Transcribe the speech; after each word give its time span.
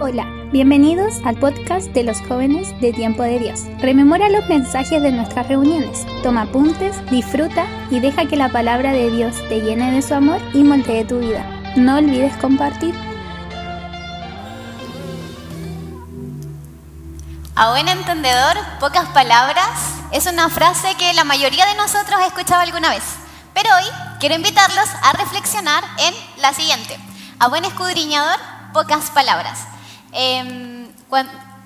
Hola, 0.00 0.26
bienvenidos 0.52 1.14
al 1.24 1.36
podcast 1.40 1.88
de 1.88 2.04
los 2.04 2.20
jóvenes 2.20 2.68
de 2.80 2.92
Tiempo 2.92 3.24
de 3.24 3.40
Dios. 3.40 3.62
Rememora 3.80 4.28
los 4.28 4.48
mensajes 4.48 5.02
de 5.02 5.10
nuestras 5.10 5.48
reuniones, 5.48 6.06
toma 6.22 6.42
apuntes, 6.42 6.94
disfruta 7.10 7.66
y 7.90 7.98
deja 7.98 8.26
que 8.26 8.36
la 8.36 8.48
palabra 8.48 8.92
de 8.92 9.10
Dios 9.10 9.34
te 9.48 9.60
llene 9.60 9.90
de 9.90 10.00
su 10.00 10.14
amor 10.14 10.40
y 10.54 10.62
moldee 10.62 11.04
tu 11.04 11.18
vida. 11.18 11.44
No 11.74 11.96
olvides 11.96 12.36
compartir. 12.36 12.94
A 17.56 17.70
buen 17.70 17.88
entendedor, 17.88 18.56
pocas 18.78 19.08
palabras 19.08 19.96
es 20.12 20.26
una 20.26 20.48
frase 20.48 20.94
que 20.96 21.12
la 21.14 21.24
mayoría 21.24 21.66
de 21.66 21.74
nosotros 21.74 22.20
ha 22.20 22.26
escuchado 22.28 22.60
alguna 22.60 22.90
vez. 22.90 23.02
Pero 23.52 23.68
hoy 23.74 23.90
quiero 24.20 24.36
invitarlos 24.36 24.88
a 25.02 25.12
reflexionar 25.14 25.82
en 25.98 26.14
la 26.40 26.52
siguiente. 26.52 26.96
A 27.40 27.48
buen 27.48 27.64
escudriñador, 27.64 28.38
pocas 28.72 29.10
palabras. 29.10 29.67
Em, 30.12 30.92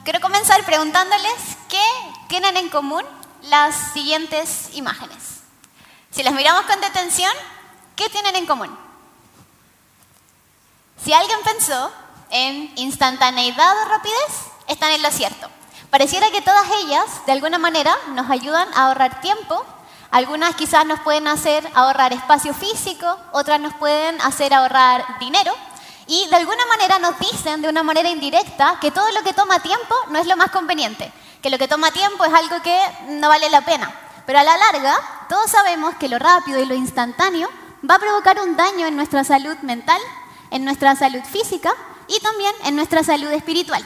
quiero 0.05 0.21
comenzar 0.21 0.65
preguntándoles 0.65 1.33
qué 1.69 1.83
tienen 2.29 2.57
en 2.57 2.69
común 2.69 3.05
las 3.43 3.93
siguientes 3.93 4.71
imágenes. 4.75 5.41
Si 6.11 6.23
las 6.23 6.35
miramos 6.35 6.63
con 6.67 6.81
detención, 6.81 7.33
¿qué 7.97 8.09
tienen 8.09 8.37
en 8.37 8.47
común? 8.47 8.77
Si 11.03 11.13
alguien 11.13 11.39
pensó 11.45 11.93
en 12.31 12.73
instantaneidad 12.77 13.83
o 13.83 13.89
rapidez, 13.89 14.53
están 14.69 14.93
en 14.93 15.03
lo 15.03 15.11
cierto. 15.11 15.49
Pareciera 15.91 16.31
que 16.31 16.41
todas 16.41 16.67
ellas, 16.83 17.05
de 17.27 17.33
alguna 17.33 17.59
manera, 17.59 17.95
nos 18.15 18.31
ayudan 18.31 18.69
a 18.75 18.87
ahorrar 18.87 19.21
tiempo. 19.21 19.65
Algunas 20.11 20.55
quizás 20.55 20.87
nos 20.87 21.01
pueden 21.01 21.29
hacer 21.29 21.69
ahorrar 21.75 22.13
espacio 22.13 22.55
físico, 22.55 23.17
otras 23.33 23.61
nos 23.61 23.75
pueden 23.75 24.21
hacer 24.21 24.55
ahorrar 24.55 25.19
dinero. 25.19 25.55
Y 26.07 26.27
de 26.29 26.37
alguna 26.37 26.67
manera 26.67 26.99
nos 26.99 27.19
dicen, 27.19 27.63
de 27.63 27.69
una 27.69 27.83
manera 27.83 28.11
indirecta, 28.11 28.79
que 28.81 28.91
todo 28.91 29.11
lo 29.13 29.23
que 29.23 29.33
toma 29.33 29.61
tiempo 29.61 29.95
no 30.11 30.19
es 30.19 30.27
lo 30.27 30.37
más 30.37 30.51
conveniente, 30.51 31.13
que 31.41 31.51
lo 31.51 31.59
que 31.59 31.69
toma 31.69 31.91
tiempo 31.91 32.25
es 32.25 32.33
algo 32.33 32.61
que 32.63 32.79
no 33.09 33.29
vale 33.29 33.49
la 33.51 33.65
pena. 33.65 33.93
Pero 34.27 34.39
a 34.39 34.45
la 34.45 34.57
larga, 34.57 34.97
todos 35.29 35.51
sabemos 35.51 35.95
que 35.97 36.09
lo 36.09 36.19
rápido 36.19 36.61
y 36.61 36.67
lo 36.67 36.75
instantáneo 36.75 37.49
va 37.89 37.97
a 37.97 37.99
provocar 37.99 38.41
un 38.41 38.57
daño 38.57 38.87
en 38.87 38.97
nuestra 38.97 39.25
salud 39.25 39.57
mental, 39.63 40.01
en 40.51 40.65
nuestra 40.65 40.95
salud 40.95 41.23
física 41.25 41.73
y 42.09 42.21
también 42.21 42.55
en 42.65 42.77
nuestra 42.77 43.03
salud 43.03 43.31
espiritual. 43.33 43.83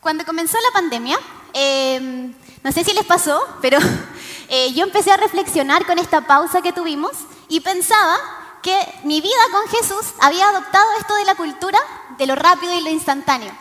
Cuando 0.00 0.24
comenzó 0.24 0.56
la 0.58 0.72
pandemia, 0.72 1.18
em, 1.52 2.32
no 2.62 2.72
sé 2.72 2.84
si 2.84 2.92
les 2.92 3.04
pasó, 3.04 3.40
pero 3.60 3.78
eh, 4.48 4.72
yo 4.74 4.84
empecé 4.84 5.10
a 5.10 5.16
reflexionar 5.16 5.86
con 5.86 5.98
esta 5.98 6.20
pausa 6.22 6.62
que 6.62 6.72
tuvimos 6.72 7.12
y 7.48 7.60
pensaba 7.60 8.16
que 8.62 8.76
mi 9.04 9.20
vida 9.20 9.36
con 9.52 9.68
Jesús 9.68 10.14
había 10.20 10.48
adoptado 10.48 10.86
esto 10.98 11.14
de 11.14 11.24
la 11.24 11.34
cultura 11.34 11.78
de 12.16 12.26
lo 12.26 12.34
rápido 12.34 12.74
y 12.74 12.80
lo 12.80 12.90
instantáneo. 12.90 13.52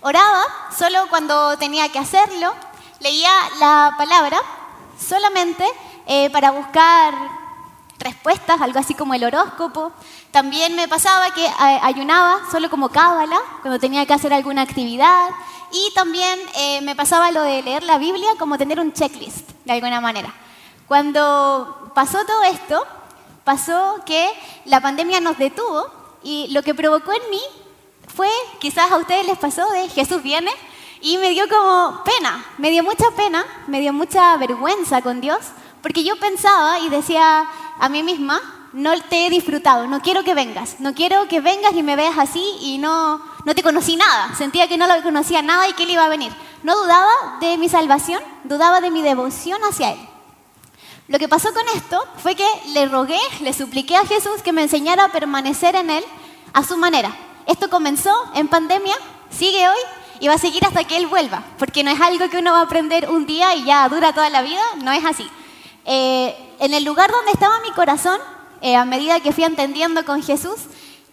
Oraba 0.00 0.44
solo 0.76 1.06
cuando 1.08 1.56
tenía 1.58 1.90
que 1.90 1.98
hacerlo, 1.98 2.54
leía 3.00 3.30
la 3.58 3.94
palabra 3.96 4.40
solamente 4.98 5.64
eh, 6.06 6.30
para 6.30 6.50
buscar 6.50 7.14
respuestas, 7.98 8.60
algo 8.60 8.78
así 8.78 8.94
como 8.94 9.14
el 9.14 9.24
horóscopo. 9.24 9.92
También 10.30 10.74
me 10.74 10.88
pasaba 10.88 11.32
que 11.32 11.44
eh, 11.44 11.80
ayunaba 11.82 12.40
solo 12.50 12.68
como 12.68 12.88
cábala, 12.88 13.40
cuando 13.62 13.78
tenía 13.78 14.04
que 14.06 14.14
hacer 14.14 14.32
alguna 14.32 14.62
actividad. 14.62 15.30
Y 15.70 15.92
también 15.94 16.38
eh, 16.56 16.80
me 16.82 16.94
pasaba 16.94 17.30
lo 17.30 17.42
de 17.42 17.62
leer 17.62 17.82
la 17.84 17.98
Biblia 17.98 18.30
como 18.38 18.58
tener 18.58 18.78
un 18.80 18.92
checklist, 18.92 19.50
de 19.64 19.72
alguna 19.72 20.00
manera. 20.00 20.34
Cuando 20.86 21.90
pasó 21.94 22.24
todo 22.26 22.42
esto, 22.44 22.84
pasó 23.44 24.00
que 24.06 24.28
la 24.64 24.80
pandemia 24.80 25.20
nos 25.20 25.38
detuvo 25.38 25.86
y 26.22 26.48
lo 26.48 26.62
que 26.62 26.74
provocó 26.74 27.12
en 27.12 27.30
mí 27.30 27.40
fue, 28.14 28.28
quizás 28.60 28.90
a 28.90 28.98
ustedes 28.98 29.26
les 29.26 29.38
pasó, 29.38 29.68
de 29.70 29.88
Jesús 29.88 30.22
viene 30.22 30.50
y 31.00 31.18
me 31.18 31.30
dio 31.30 31.48
como 31.48 32.02
pena, 32.04 32.44
me 32.58 32.70
dio 32.70 32.82
mucha 32.82 33.10
pena, 33.16 33.44
me 33.66 33.80
dio 33.80 33.92
mucha 33.92 34.36
vergüenza 34.36 35.02
con 35.02 35.20
Dios, 35.20 35.40
porque 35.82 36.04
yo 36.04 36.16
pensaba 36.16 36.78
y 36.80 36.88
decía 36.88 37.44
a 37.78 37.88
mí 37.88 38.02
misma, 38.02 38.40
no 38.72 38.98
te 39.02 39.26
he 39.26 39.30
disfrutado, 39.30 39.86
no 39.86 40.00
quiero 40.00 40.24
que 40.24 40.34
vengas, 40.34 40.80
no 40.80 40.94
quiero 40.94 41.28
que 41.28 41.40
vengas 41.40 41.74
y 41.74 41.82
me 41.82 41.96
veas 41.96 42.18
así 42.18 42.56
y 42.60 42.78
no, 42.78 43.20
no 43.44 43.54
te 43.54 43.62
conocí 43.62 43.96
nada, 43.96 44.34
sentía 44.36 44.68
que 44.68 44.78
no 44.78 44.86
lo 44.86 45.02
conocía 45.02 45.42
nada 45.42 45.68
y 45.68 45.72
que 45.72 45.82
él 45.82 45.90
iba 45.90 46.04
a 46.04 46.08
venir. 46.08 46.32
No 46.62 46.76
dudaba 46.80 47.10
de 47.40 47.58
mi 47.58 47.68
salvación, 47.68 48.22
dudaba 48.44 48.80
de 48.80 48.90
mi 48.90 49.02
devoción 49.02 49.60
hacia 49.68 49.92
él. 49.92 50.11
Lo 51.08 51.18
que 51.18 51.28
pasó 51.28 51.52
con 51.52 51.64
esto 51.74 52.02
fue 52.18 52.34
que 52.34 52.46
le 52.72 52.86
rogué, 52.86 53.18
le 53.40 53.52
supliqué 53.52 53.96
a 53.96 54.06
Jesús 54.06 54.42
que 54.42 54.52
me 54.52 54.62
enseñara 54.62 55.04
a 55.04 55.12
permanecer 55.12 55.74
en 55.74 55.90
Él 55.90 56.04
a 56.52 56.64
su 56.64 56.76
manera. 56.76 57.14
Esto 57.46 57.68
comenzó 57.68 58.14
en 58.34 58.48
pandemia, 58.48 58.94
sigue 59.30 59.68
hoy 59.68 59.78
y 60.20 60.28
va 60.28 60.34
a 60.34 60.38
seguir 60.38 60.64
hasta 60.64 60.84
que 60.84 60.96
Él 60.96 61.08
vuelva, 61.08 61.42
porque 61.58 61.82
no 61.82 61.90
es 61.90 62.00
algo 62.00 62.28
que 62.28 62.38
uno 62.38 62.52
va 62.52 62.60
a 62.60 62.62
aprender 62.62 63.10
un 63.10 63.26
día 63.26 63.54
y 63.56 63.64
ya 63.64 63.88
dura 63.88 64.12
toda 64.12 64.30
la 64.30 64.42
vida, 64.42 64.62
no 64.76 64.92
es 64.92 65.04
así. 65.04 65.28
Eh, 65.84 66.54
en 66.60 66.74
el 66.74 66.84
lugar 66.84 67.10
donde 67.10 67.32
estaba 67.32 67.58
mi 67.60 67.72
corazón, 67.72 68.20
eh, 68.60 68.76
a 68.76 68.84
medida 68.84 69.18
que 69.18 69.32
fui 69.32 69.42
entendiendo 69.42 70.04
con 70.04 70.22
Jesús, 70.22 70.60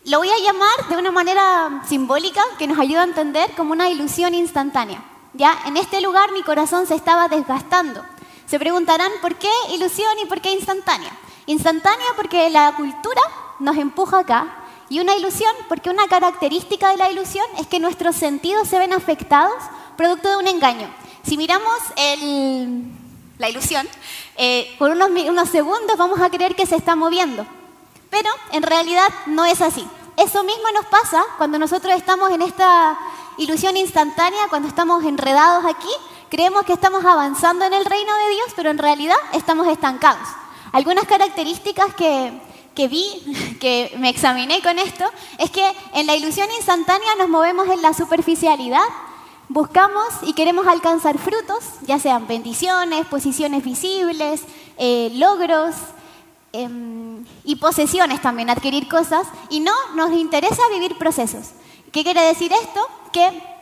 lo 0.06 0.20
voy 0.20 0.30
a 0.30 0.44
llamar 0.44 0.88
de 0.90 0.98
una 0.98 1.12
manera 1.12 1.82
simbólica 1.88 2.42
que 2.60 2.68
nos 2.68 2.78
ayuda 2.78 3.02
a 3.02 3.06
entender 3.06 3.50
como 3.58 3.72
una 3.72 3.90
ilusión 3.90 4.36
instantánea. 4.36 5.04
Ya 5.34 5.58
en 5.66 5.78
este 5.78 6.02
lugar 6.02 6.32
mi 6.32 6.44
corazón 6.44 6.86
se 6.86 6.96
estaba 6.96 7.28
desgastando. 7.28 8.04
Se 8.50 8.58
preguntarán 8.58 9.12
por 9.22 9.36
qué 9.36 9.52
ilusión 9.74 10.10
y 10.24 10.26
por 10.26 10.42
qué 10.42 10.52
instantánea. 10.52 11.12
Instantánea 11.46 12.08
porque 12.16 12.50
la 12.50 12.74
cultura 12.76 13.22
nos 13.60 13.78
empuja 13.78 14.20
acá 14.20 14.66
y 14.90 15.00
una 15.00 15.16
ilusión 15.16 15.54
porque 15.68 15.92
una 15.92 16.08
característica 16.08 16.90
de 16.90 16.98
la 16.98 17.12
ilusión 17.12 17.46
es 17.60 17.68
que 17.68 17.80
nuestros 17.80 18.16
sentidos 18.16 18.68
se 18.68 18.80
ven 18.80 18.92
afectados 18.92 19.54
producto 19.96 20.30
de 20.30 20.38
un 20.38 20.48
engaño. 20.48 20.90
Si 21.24 21.38
miramos 21.38 21.78
la 23.38 23.50
ilusión, 23.50 23.88
eh, 24.36 24.76
por 24.80 24.90
unos, 24.90 25.10
unos 25.10 25.50
segundos 25.50 25.96
vamos 25.98 26.20
a 26.20 26.32
creer 26.32 26.56
que 26.56 26.66
se 26.66 26.76
está 26.76 26.96
moviendo, 26.96 27.46
pero 28.10 28.30
en 28.52 28.64
realidad 28.64 29.10
no 29.28 29.46
es 29.46 29.62
así. 29.62 29.88
Eso 30.18 30.44
mismo 30.44 30.64
nos 30.74 30.88
pasa 30.88 31.24
cuando 31.38 31.60
nosotros 31.60 31.94
estamos 31.94 32.32
en 32.32 32.42
esta 32.42 32.98
ilusión 33.38 33.78
instantánea, 33.78 34.48
cuando 34.50 34.68
estamos 34.68 35.04
enredados 35.04 35.66
aquí 35.66 35.88
Creemos 36.30 36.64
que 36.64 36.74
estamos 36.74 37.04
avanzando 37.06 37.66
en 37.66 37.74
el 37.74 37.86
reino 37.86 38.16
de 38.16 38.30
Dios, 38.36 38.48
pero 38.56 38.70
en 38.70 38.78
realidad 38.78 39.16
estamos 39.34 39.68
estancados. 39.68 40.28
Algunas 40.72 41.06
características 41.06 41.96
que, 41.96 42.88
vi, 42.88 43.58
que 43.60 43.96
me 43.98 44.10
examiné 44.10 44.62
con 44.62 44.78
esto, 44.78 45.06
es 45.40 45.50
que 45.50 45.66
en 45.94 46.06
la 46.06 46.16
ilusión 46.16 46.48
instantánea 46.58 47.16
nos 47.18 47.30
movemos 47.30 47.68
en 47.70 47.82
la 47.82 47.94
superficialidad, 47.94 48.84
buscamos 49.48 50.06
y 50.22 50.34
queremos 50.34 50.68
alcanzar 50.68 51.18
frutos, 51.18 51.64
ya 51.88 51.98
sean 51.98 52.28
bendiciones, 52.28 53.08
posiciones 53.08 53.64
visibles, 53.64 54.44
eh, 54.78 55.12
logros 55.16 55.74
em, 56.54 57.26
y 57.44 57.56
posesiones 57.56 58.22
también, 58.22 58.52
adquirir 58.52 58.88
cosas, 58.88 59.26
y 59.50 59.62
no 59.62 59.74
nos 59.96 60.12
interesa 60.12 60.62
vivir 60.72 60.96
procesos. 61.00 61.54
¿Qué 61.92 62.04
quiere 62.04 62.22
decir 62.22 62.52
esto? 62.54 62.88
Que 63.12 63.59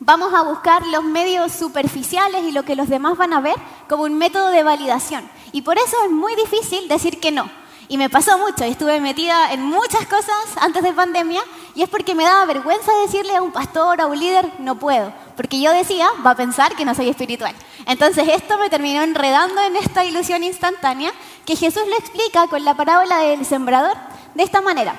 vamos 0.00 0.32
a 0.32 0.42
buscar 0.42 0.84
los 0.86 1.04
medios 1.04 1.52
superficiales 1.52 2.42
y 2.44 2.52
lo 2.52 2.64
que 2.64 2.74
los 2.74 2.88
demás 2.88 3.16
van 3.18 3.34
a 3.34 3.40
ver 3.40 3.56
como 3.88 4.04
un 4.04 4.16
método 4.16 4.48
de 4.48 4.62
validación. 4.62 5.28
Y 5.52 5.62
por 5.62 5.78
eso 5.78 5.96
es 6.04 6.10
muy 6.10 6.34
difícil 6.36 6.88
decir 6.88 7.20
que 7.20 7.30
no. 7.30 7.50
Y 7.86 7.98
me 7.98 8.08
pasó 8.08 8.38
mucho, 8.38 8.64
estuve 8.64 9.00
metida 9.00 9.52
en 9.52 9.62
muchas 9.62 10.06
cosas 10.06 10.36
antes 10.60 10.82
de 10.82 10.92
pandemia 10.92 11.42
y 11.74 11.82
es 11.82 11.88
porque 11.88 12.14
me 12.14 12.22
daba 12.22 12.44
vergüenza 12.44 12.92
decirle 13.04 13.34
a 13.34 13.42
un 13.42 13.50
pastor 13.50 14.00
a 14.00 14.06
un 14.06 14.18
líder, 14.18 14.48
no 14.60 14.78
puedo, 14.78 15.12
porque 15.36 15.60
yo 15.60 15.72
decía, 15.72 16.08
va 16.24 16.30
a 16.30 16.36
pensar 16.36 16.76
que 16.76 16.84
no 16.84 16.94
soy 16.94 17.08
espiritual. 17.08 17.52
Entonces 17.86 18.28
esto 18.28 18.58
me 18.58 18.70
terminó 18.70 19.02
enredando 19.02 19.60
en 19.62 19.74
esta 19.74 20.04
ilusión 20.04 20.44
instantánea 20.44 21.10
que 21.44 21.56
Jesús 21.56 21.82
lo 21.88 21.96
explica 21.96 22.46
con 22.46 22.64
la 22.64 22.76
parábola 22.76 23.18
del 23.18 23.44
sembrador 23.44 23.96
de 24.36 24.44
esta 24.44 24.60
manera. 24.60 24.94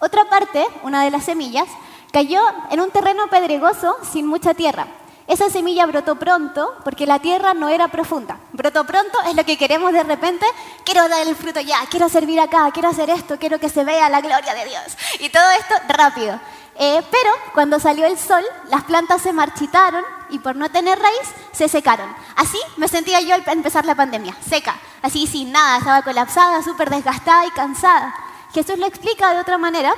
Otra 0.00 0.28
parte, 0.28 0.66
una 0.82 1.02
de 1.02 1.10
las 1.10 1.24
semillas, 1.24 1.66
Cayó 2.14 2.40
en 2.70 2.80
un 2.80 2.92
terreno 2.92 3.26
pedregoso 3.26 3.96
sin 4.12 4.28
mucha 4.28 4.54
tierra. 4.54 4.86
Esa 5.26 5.50
semilla 5.50 5.84
brotó 5.84 6.14
pronto 6.14 6.72
porque 6.84 7.08
la 7.08 7.18
tierra 7.18 7.54
no 7.54 7.68
era 7.68 7.88
profunda. 7.88 8.38
Brotó 8.52 8.84
pronto 8.84 9.18
es 9.26 9.34
lo 9.34 9.42
que 9.44 9.58
queremos 9.58 9.92
de 9.92 10.04
repente. 10.04 10.46
Quiero 10.84 11.08
dar 11.08 11.26
el 11.26 11.34
fruto 11.34 11.60
ya, 11.60 11.80
quiero 11.90 12.08
servir 12.08 12.38
acá, 12.38 12.70
quiero 12.72 12.90
hacer 12.90 13.10
esto, 13.10 13.36
quiero 13.36 13.58
que 13.58 13.68
se 13.68 13.82
vea 13.82 14.08
la 14.10 14.20
gloria 14.20 14.54
de 14.54 14.64
Dios. 14.64 14.96
Y 15.18 15.28
todo 15.30 15.42
esto 15.58 15.74
rápido. 15.88 16.38
Eh, 16.78 17.02
pero 17.10 17.30
cuando 17.52 17.80
salió 17.80 18.06
el 18.06 18.16
sol, 18.16 18.44
las 18.68 18.84
plantas 18.84 19.20
se 19.20 19.32
marchitaron 19.32 20.04
y 20.30 20.38
por 20.38 20.54
no 20.54 20.70
tener 20.70 20.96
raíz 20.96 21.34
se 21.50 21.66
secaron. 21.66 22.14
Así 22.36 22.58
me 22.76 22.86
sentía 22.86 23.22
yo 23.22 23.34
al 23.34 23.42
empezar 23.44 23.84
la 23.86 23.96
pandemia, 23.96 24.36
seca, 24.48 24.76
así 25.02 25.26
sin 25.26 25.50
nada, 25.50 25.78
estaba 25.78 26.02
colapsada, 26.02 26.62
súper 26.62 26.90
desgastada 26.90 27.44
y 27.44 27.50
cansada. 27.50 28.14
Jesús 28.52 28.78
lo 28.78 28.86
explica 28.86 29.34
de 29.34 29.40
otra 29.40 29.58
manera 29.58 29.96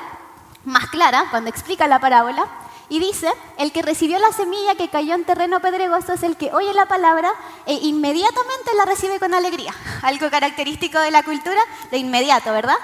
más 0.66 0.88
clara 0.88 1.26
cuando 1.30 1.48
explica 1.48 1.88
la 1.88 2.00
parábola 2.00 2.46
y 2.88 3.00
dice, 3.00 3.32
el 3.58 3.72
que 3.72 3.82
recibió 3.82 4.18
la 4.18 4.32
semilla 4.32 4.76
que 4.76 4.88
cayó 4.88 5.14
en 5.14 5.24
terreno 5.24 5.60
pedregoso 5.60 6.12
es 6.12 6.22
el 6.22 6.36
que 6.36 6.52
oye 6.52 6.72
la 6.72 6.86
palabra 6.86 7.32
e 7.66 7.74
inmediatamente 7.74 8.74
la 8.76 8.84
recibe 8.84 9.18
con 9.18 9.34
alegría. 9.34 9.74
Algo 10.02 10.30
característico 10.30 10.98
de 11.00 11.10
la 11.10 11.22
cultura, 11.22 11.60
de 11.90 11.98
inmediato, 11.98 12.52
¿verdad? 12.52 12.76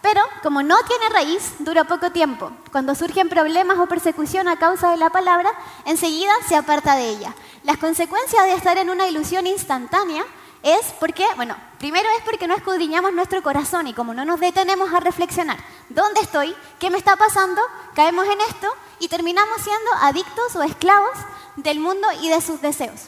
Pero 0.00 0.20
como 0.42 0.62
no 0.62 0.76
tiene 0.86 1.08
raíz, 1.08 1.54
dura 1.60 1.84
poco 1.84 2.10
tiempo. 2.10 2.50
Cuando 2.72 2.94
surgen 2.94 3.28
problemas 3.28 3.78
o 3.78 3.86
persecución 3.86 4.48
a 4.48 4.58
causa 4.58 4.90
de 4.90 4.96
la 4.96 5.10
palabra, 5.10 5.50
enseguida 5.86 6.32
se 6.46 6.56
aparta 6.56 6.96
de 6.96 7.08
ella. 7.08 7.34
Las 7.62 7.78
consecuencias 7.78 8.44
de 8.44 8.54
estar 8.54 8.76
en 8.76 8.90
una 8.90 9.08
ilusión 9.08 9.46
instantánea 9.46 10.24
es 10.64 10.94
porque, 10.98 11.26
bueno, 11.36 11.54
primero 11.78 12.08
es 12.18 12.24
porque 12.24 12.48
no 12.48 12.54
escudriñamos 12.54 13.12
nuestro 13.12 13.42
corazón 13.42 13.86
y 13.86 13.92
como 13.92 14.14
no 14.14 14.24
nos 14.24 14.40
detenemos 14.40 14.92
a 14.94 15.00
reflexionar, 15.00 15.58
¿dónde 15.90 16.22
estoy? 16.22 16.56
¿Qué 16.78 16.88
me 16.88 16.96
está 16.96 17.16
pasando? 17.16 17.60
Caemos 17.94 18.26
en 18.26 18.40
esto 18.40 18.68
y 18.98 19.08
terminamos 19.08 19.60
siendo 19.60 19.92
adictos 20.00 20.56
o 20.56 20.62
esclavos 20.62 21.12
del 21.56 21.80
mundo 21.80 22.08
y 22.22 22.30
de 22.30 22.40
sus 22.40 22.62
deseos. 22.62 23.02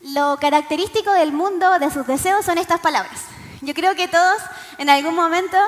Lo 0.00 0.38
característico 0.40 1.12
del 1.12 1.32
mundo, 1.32 1.78
de 1.78 1.90
sus 1.90 2.06
deseos, 2.06 2.46
son 2.46 2.56
estas 2.56 2.80
palabras. 2.80 3.24
Yo 3.60 3.74
creo 3.74 3.94
que 3.94 4.08
todos 4.08 4.40
en 4.78 4.88
algún 4.88 5.14
momento 5.14 5.58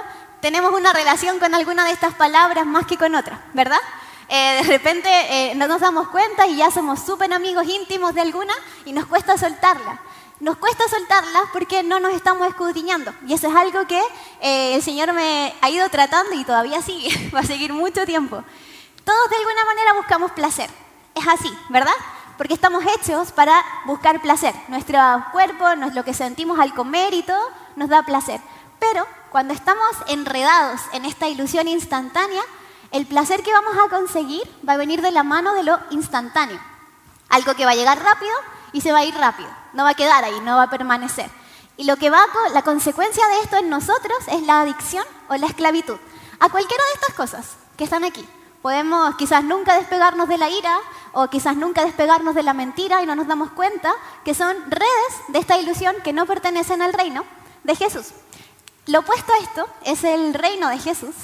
tenemos 0.40 0.72
una 0.72 0.94
relación 0.94 1.38
con 1.38 1.54
alguna 1.54 1.84
de 1.84 1.92
estas 1.92 2.14
palabras 2.14 2.64
más 2.64 2.86
que 2.86 2.96
con 2.96 3.14
otra, 3.14 3.44
¿verdad? 3.52 3.80
Eh, 4.30 4.62
de 4.62 4.68
repente 4.68 5.08
eh, 5.10 5.54
no 5.56 5.66
nos 5.68 5.80
damos 5.80 6.08
cuenta 6.08 6.46
y 6.46 6.56
ya 6.56 6.70
somos 6.70 7.00
súper 7.00 7.32
amigos 7.32 7.66
íntimos 7.66 8.14
de 8.14 8.22
alguna 8.22 8.54
y 8.86 8.92
nos 8.92 9.06
cuesta 9.06 9.36
soltarla. 9.36 10.00
Nos 10.40 10.56
cuesta 10.56 10.88
soltarla 10.88 11.50
porque 11.52 11.82
no 11.82 11.98
nos 11.98 12.12
estamos 12.12 12.46
escudriñando. 12.46 13.12
Y 13.26 13.34
eso 13.34 13.48
es 13.48 13.56
algo 13.56 13.86
que 13.86 14.00
eh, 14.40 14.76
el 14.76 14.82
Señor 14.82 15.12
me 15.12 15.52
ha 15.60 15.68
ido 15.68 15.88
tratando 15.88 16.32
y 16.34 16.44
todavía 16.44 16.80
sigue, 16.80 17.30
va 17.34 17.40
a 17.40 17.44
seguir 17.44 17.72
mucho 17.72 18.06
tiempo. 18.06 18.44
Todos 19.04 19.30
de 19.30 19.36
alguna 19.36 19.64
manera 19.64 19.92
buscamos 19.94 20.30
placer. 20.32 20.70
Es 21.14 21.26
así, 21.26 21.52
¿verdad? 21.70 21.94
Porque 22.36 22.54
estamos 22.54 22.84
hechos 22.84 23.32
para 23.32 23.60
buscar 23.84 24.22
placer. 24.22 24.54
Nuestro 24.68 25.00
cuerpo, 25.32 25.64
lo 25.92 26.04
que 26.04 26.14
sentimos 26.14 26.60
al 26.60 26.72
comer 26.72 27.14
y 27.14 27.24
todo, 27.24 27.50
nos 27.74 27.88
da 27.88 28.04
placer. 28.04 28.40
Pero 28.78 29.04
cuando 29.30 29.54
estamos 29.54 29.90
enredados 30.06 30.80
en 30.92 31.04
esta 31.04 31.26
ilusión 31.26 31.66
instantánea, 31.66 32.42
el 32.92 33.06
placer 33.06 33.42
que 33.42 33.52
vamos 33.52 33.74
a 33.76 33.88
conseguir 33.88 34.42
va 34.66 34.74
a 34.74 34.76
venir 34.76 35.02
de 35.02 35.10
la 35.10 35.24
mano 35.24 35.52
de 35.54 35.64
lo 35.64 35.80
instantáneo. 35.90 36.60
Algo 37.28 37.54
que 37.54 37.64
va 37.64 37.72
a 37.72 37.76
llegar 37.76 37.98
rápido 38.00 38.32
y 38.72 38.80
se 38.80 38.92
va 38.92 38.98
a 38.98 39.04
ir 39.04 39.14
rápido. 39.14 39.48
No 39.72 39.84
va 39.84 39.90
a 39.90 39.94
quedar 39.94 40.24
ahí, 40.24 40.40
no 40.42 40.56
va 40.56 40.64
a 40.64 40.70
permanecer. 40.70 41.30
Y 41.76 41.84
lo 41.84 41.96
que 41.96 42.10
va 42.10 42.20
a, 42.20 42.48
la 42.50 42.62
consecuencia 42.62 43.26
de 43.28 43.40
esto 43.40 43.56
en 43.56 43.70
nosotros 43.70 44.18
es 44.28 44.42
la 44.42 44.60
adicción 44.62 45.04
o 45.28 45.36
la 45.36 45.46
esclavitud. 45.46 45.96
A 46.40 46.48
cualquiera 46.48 46.82
de 46.84 46.92
estas 46.94 47.14
cosas 47.14 47.56
que 47.76 47.84
están 47.84 48.04
aquí. 48.04 48.28
Podemos 48.62 49.14
quizás 49.14 49.44
nunca 49.44 49.76
despegarnos 49.78 50.28
de 50.28 50.38
la 50.38 50.50
ira 50.50 50.76
o 51.12 51.28
quizás 51.28 51.56
nunca 51.56 51.84
despegarnos 51.84 52.34
de 52.34 52.42
la 52.42 52.52
mentira 52.52 53.02
y 53.02 53.06
no 53.06 53.14
nos 53.14 53.28
damos 53.28 53.52
cuenta 53.52 53.94
que 54.24 54.34
son 54.34 54.56
redes 54.68 55.12
de 55.28 55.38
esta 55.38 55.56
ilusión 55.56 55.94
que 56.02 56.12
no 56.12 56.26
pertenecen 56.26 56.82
al 56.82 56.92
reino 56.92 57.24
de 57.62 57.76
Jesús. 57.76 58.08
Lo 58.86 59.00
opuesto 59.00 59.32
a 59.32 59.38
esto 59.38 59.68
es 59.84 60.02
el 60.02 60.34
reino 60.34 60.68
de 60.68 60.78
Jesús. 60.78 61.14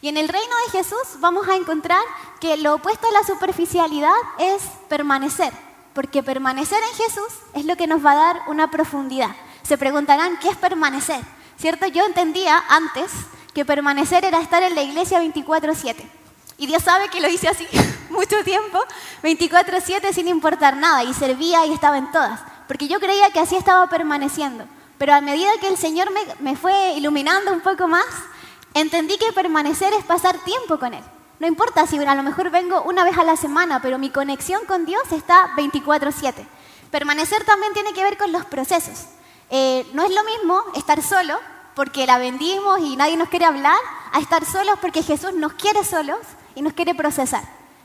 Y 0.00 0.08
en 0.08 0.16
el 0.16 0.28
reino 0.28 0.54
de 0.66 0.78
Jesús 0.78 1.18
vamos 1.18 1.48
a 1.48 1.56
encontrar 1.56 2.00
que 2.40 2.56
lo 2.56 2.76
opuesto 2.76 3.08
a 3.08 3.12
la 3.12 3.24
superficialidad 3.24 4.14
es 4.38 4.62
permanecer, 4.88 5.52
porque 5.98 6.22
permanecer 6.22 6.78
en 6.80 6.96
Jesús 6.96 7.26
es 7.54 7.64
lo 7.64 7.74
que 7.74 7.88
nos 7.88 8.06
va 8.06 8.12
a 8.12 8.14
dar 8.14 8.42
una 8.46 8.70
profundidad. 8.70 9.34
Se 9.64 9.76
preguntarán, 9.76 10.38
¿qué 10.38 10.48
es 10.48 10.56
permanecer? 10.56 11.20
¿Cierto? 11.58 11.88
Yo 11.88 12.06
entendía 12.06 12.62
antes 12.68 13.10
que 13.52 13.64
permanecer 13.64 14.24
era 14.24 14.40
estar 14.40 14.62
en 14.62 14.76
la 14.76 14.82
iglesia 14.82 15.18
24/7. 15.18 16.08
Y 16.56 16.68
Dios 16.68 16.84
sabe 16.84 17.08
que 17.08 17.20
lo 17.20 17.28
hice 17.28 17.48
así 17.48 17.66
mucho 18.10 18.44
tiempo, 18.44 18.78
24/7 19.24 20.12
sin 20.12 20.28
importar 20.28 20.76
nada, 20.76 21.02
y 21.02 21.12
servía 21.14 21.66
y 21.66 21.72
estaba 21.72 21.98
en 21.98 22.12
todas, 22.12 22.42
porque 22.68 22.86
yo 22.86 23.00
creía 23.00 23.32
que 23.32 23.40
así 23.40 23.56
estaba 23.56 23.88
permaneciendo. 23.88 24.66
Pero 24.98 25.14
a 25.14 25.20
medida 25.20 25.50
que 25.60 25.66
el 25.66 25.76
Señor 25.76 26.10
me, 26.38 26.54
fue 26.54 26.92
iluminando 26.92 27.52
un 27.52 27.60
poco 27.60 27.88
más, 27.88 28.06
entendí 28.72 29.18
que 29.18 29.32
permanecer 29.32 29.92
es 29.94 30.04
pasar 30.04 30.38
tiempo 30.44 30.78
con 30.78 30.94
Él. 30.94 31.02
No 31.40 31.46
importa 31.46 31.86
si 31.86 31.98
a 31.98 32.14
lo 32.14 32.22
mejor 32.22 32.50
vengo 32.50 32.82
una 32.82 33.04
vez 33.04 33.16
a 33.16 33.24
la 33.24 33.36
semana, 33.36 33.80
pero 33.80 33.98
mi 33.98 34.10
conexión 34.10 34.64
con 34.66 34.84
Dios 34.84 35.02
está 35.12 35.54
24/7. 35.56 36.46
Permanecer 36.90 37.44
también 37.44 37.72
tiene 37.74 37.92
que 37.92 38.02
ver 38.02 38.16
con 38.16 38.32
los 38.32 38.44
procesos. 38.46 39.06
Eh, 39.50 39.86
no 39.92 40.02
es 40.02 40.12
lo 40.12 40.24
mismo 40.24 40.62
estar 40.74 41.00
solo 41.02 41.38
porque 41.74 42.06
la 42.06 42.18
vendimos 42.18 42.80
y 42.80 42.96
nadie 42.96 43.16
nos 43.16 43.28
quiere 43.28 43.44
hablar, 43.44 43.78
a 44.12 44.18
estar 44.18 44.44
solos 44.44 44.78
porque 44.80 45.02
Jesús 45.02 45.32
nos 45.34 45.52
quiere 45.52 45.84
solos 45.84 46.18
y 46.56 46.62
nos 46.62 46.72
quiere 46.72 46.94
procesar. 46.94 47.44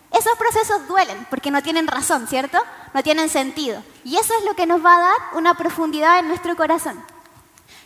Esos 0.10 0.36
procesos 0.38 0.88
duelen 0.88 1.28
porque 1.30 1.52
no 1.52 1.62
tienen 1.62 1.88
razón, 1.88 2.28
¿cierto? 2.28 2.58
No 2.94 3.04
tienen 3.04 3.30
sentido. 3.30 3.84
Y 4.04 4.18
eso 4.18 4.34
es 4.38 4.46
lo 4.46 4.56
que 4.56 4.66
nos 4.66 4.84
va 4.84 4.96
a 4.96 5.02
dar 5.02 5.18
una 5.34 5.54
profundidad 5.56 6.20
en 6.20 6.28
nuestro 6.28 6.56
corazón. 6.56 7.04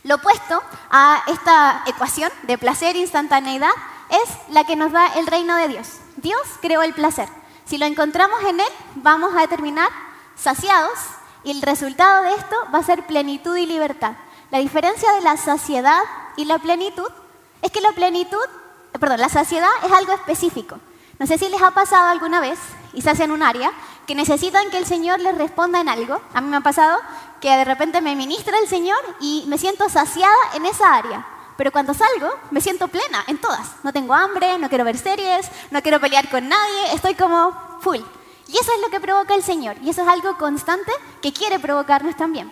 Lo 0.03 0.15
opuesto 0.15 0.61
a 0.89 1.23
esta 1.27 1.83
ecuación 1.87 2.31
de 2.43 2.57
placer 2.57 2.95
e 2.95 2.99
instantaneidad 2.99 3.71
es 4.09 4.53
la 4.53 4.63
que 4.63 4.75
nos 4.75 4.91
da 4.91 5.07
el 5.15 5.27
reino 5.27 5.55
de 5.57 5.67
Dios. 5.67 5.87
Dios 6.17 6.41
creó 6.61 6.81
el 6.83 6.93
placer. 6.93 7.27
Si 7.65 7.77
lo 7.77 7.85
encontramos 7.85 8.39
en 8.43 8.59
Él, 8.59 8.67
vamos 8.95 9.33
a 9.35 9.47
terminar 9.47 9.89
saciados 10.35 10.97
y 11.43 11.51
el 11.51 11.61
resultado 11.61 12.23
de 12.23 12.33
esto 12.35 12.55
va 12.73 12.79
a 12.79 12.83
ser 12.83 13.05
plenitud 13.05 13.55
y 13.55 13.65
libertad. 13.65 14.13
La 14.51 14.59
diferencia 14.59 15.11
de 15.13 15.21
la 15.21 15.37
saciedad 15.37 16.01
y 16.37 16.45
la 16.45 16.59
plenitud 16.59 17.09
es 17.61 17.71
que 17.71 17.81
la 17.81 17.91
plenitud, 17.91 18.37
perdón, 18.99 19.19
la 19.19 19.29
saciedad 19.29 19.69
es 19.83 19.91
algo 19.91 20.13
específico. 20.13 20.79
No 21.19 21.27
sé 21.27 21.37
si 21.37 21.49
les 21.49 21.61
ha 21.61 21.71
pasado 21.71 22.09
alguna 22.09 22.39
vez, 22.39 22.59
y 22.93 23.01
se 23.01 23.11
en 23.11 23.31
un 23.31 23.43
área, 23.43 23.71
que 24.05 24.15
necesitan 24.15 24.69
que 24.69 24.77
el 24.77 24.85
Señor 24.85 25.19
les 25.19 25.37
responda 25.37 25.81
en 25.81 25.89
algo. 25.89 26.21
A 26.33 26.41
mí 26.41 26.47
me 26.47 26.57
ha 26.57 26.61
pasado 26.61 26.97
que 27.41 27.49
de 27.49 27.65
repente 27.65 28.01
me 28.01 28.15
ministra 28.15 28.57
el 28.59 28.67
Señor 28.67 28.99
y 29.19 29.43
me 29.47 29.57
siento 29.57 29.89
saciada 29.89 30.35
en 30.53 30.65
esa 30.65 30.95
área. 30.95 31.25
Pero 31.57 31.71
cuando 31.71 31.93
salgo, 31.93 32.29
me 32.51 32.61
siento 32.61 32.87
plena 32.87 33.23
en 33.27 33.39
todas. 33.39 33.67
No 33.83 33.91
tengo 33.91 34.13
hambre, 34.13 34.57
no 34.59 34.69
quiero 34.69 34.83
ver 34.83 34.97
series, 34.97 35.49
no 35.71 35.81
quiero 35.81 35.99
pelear 35.99 36.29
con 36.29 36.47
nadie, 36.47 36.93
estoy 36.93 37.15
como 37.15 37.51
full. 37.81 37.99
Y 38.47 38.57
eso 38.57 38.71
es 38.73 38.81
lo 38.81 38.89
que 38.89 38.99
provoca 38.99 39.33
el 39.33 39.43
Señor. 39.43 39.75
Y 39.81 39.89
eso 39.89 40.03
es 40.03 40.07
algo 40.07 40.37
constante 40.37 40.91
que 41.21 41.33
quiere 41.33 41.59
provocarnos 41.59 42.15
también. 42.15 42.51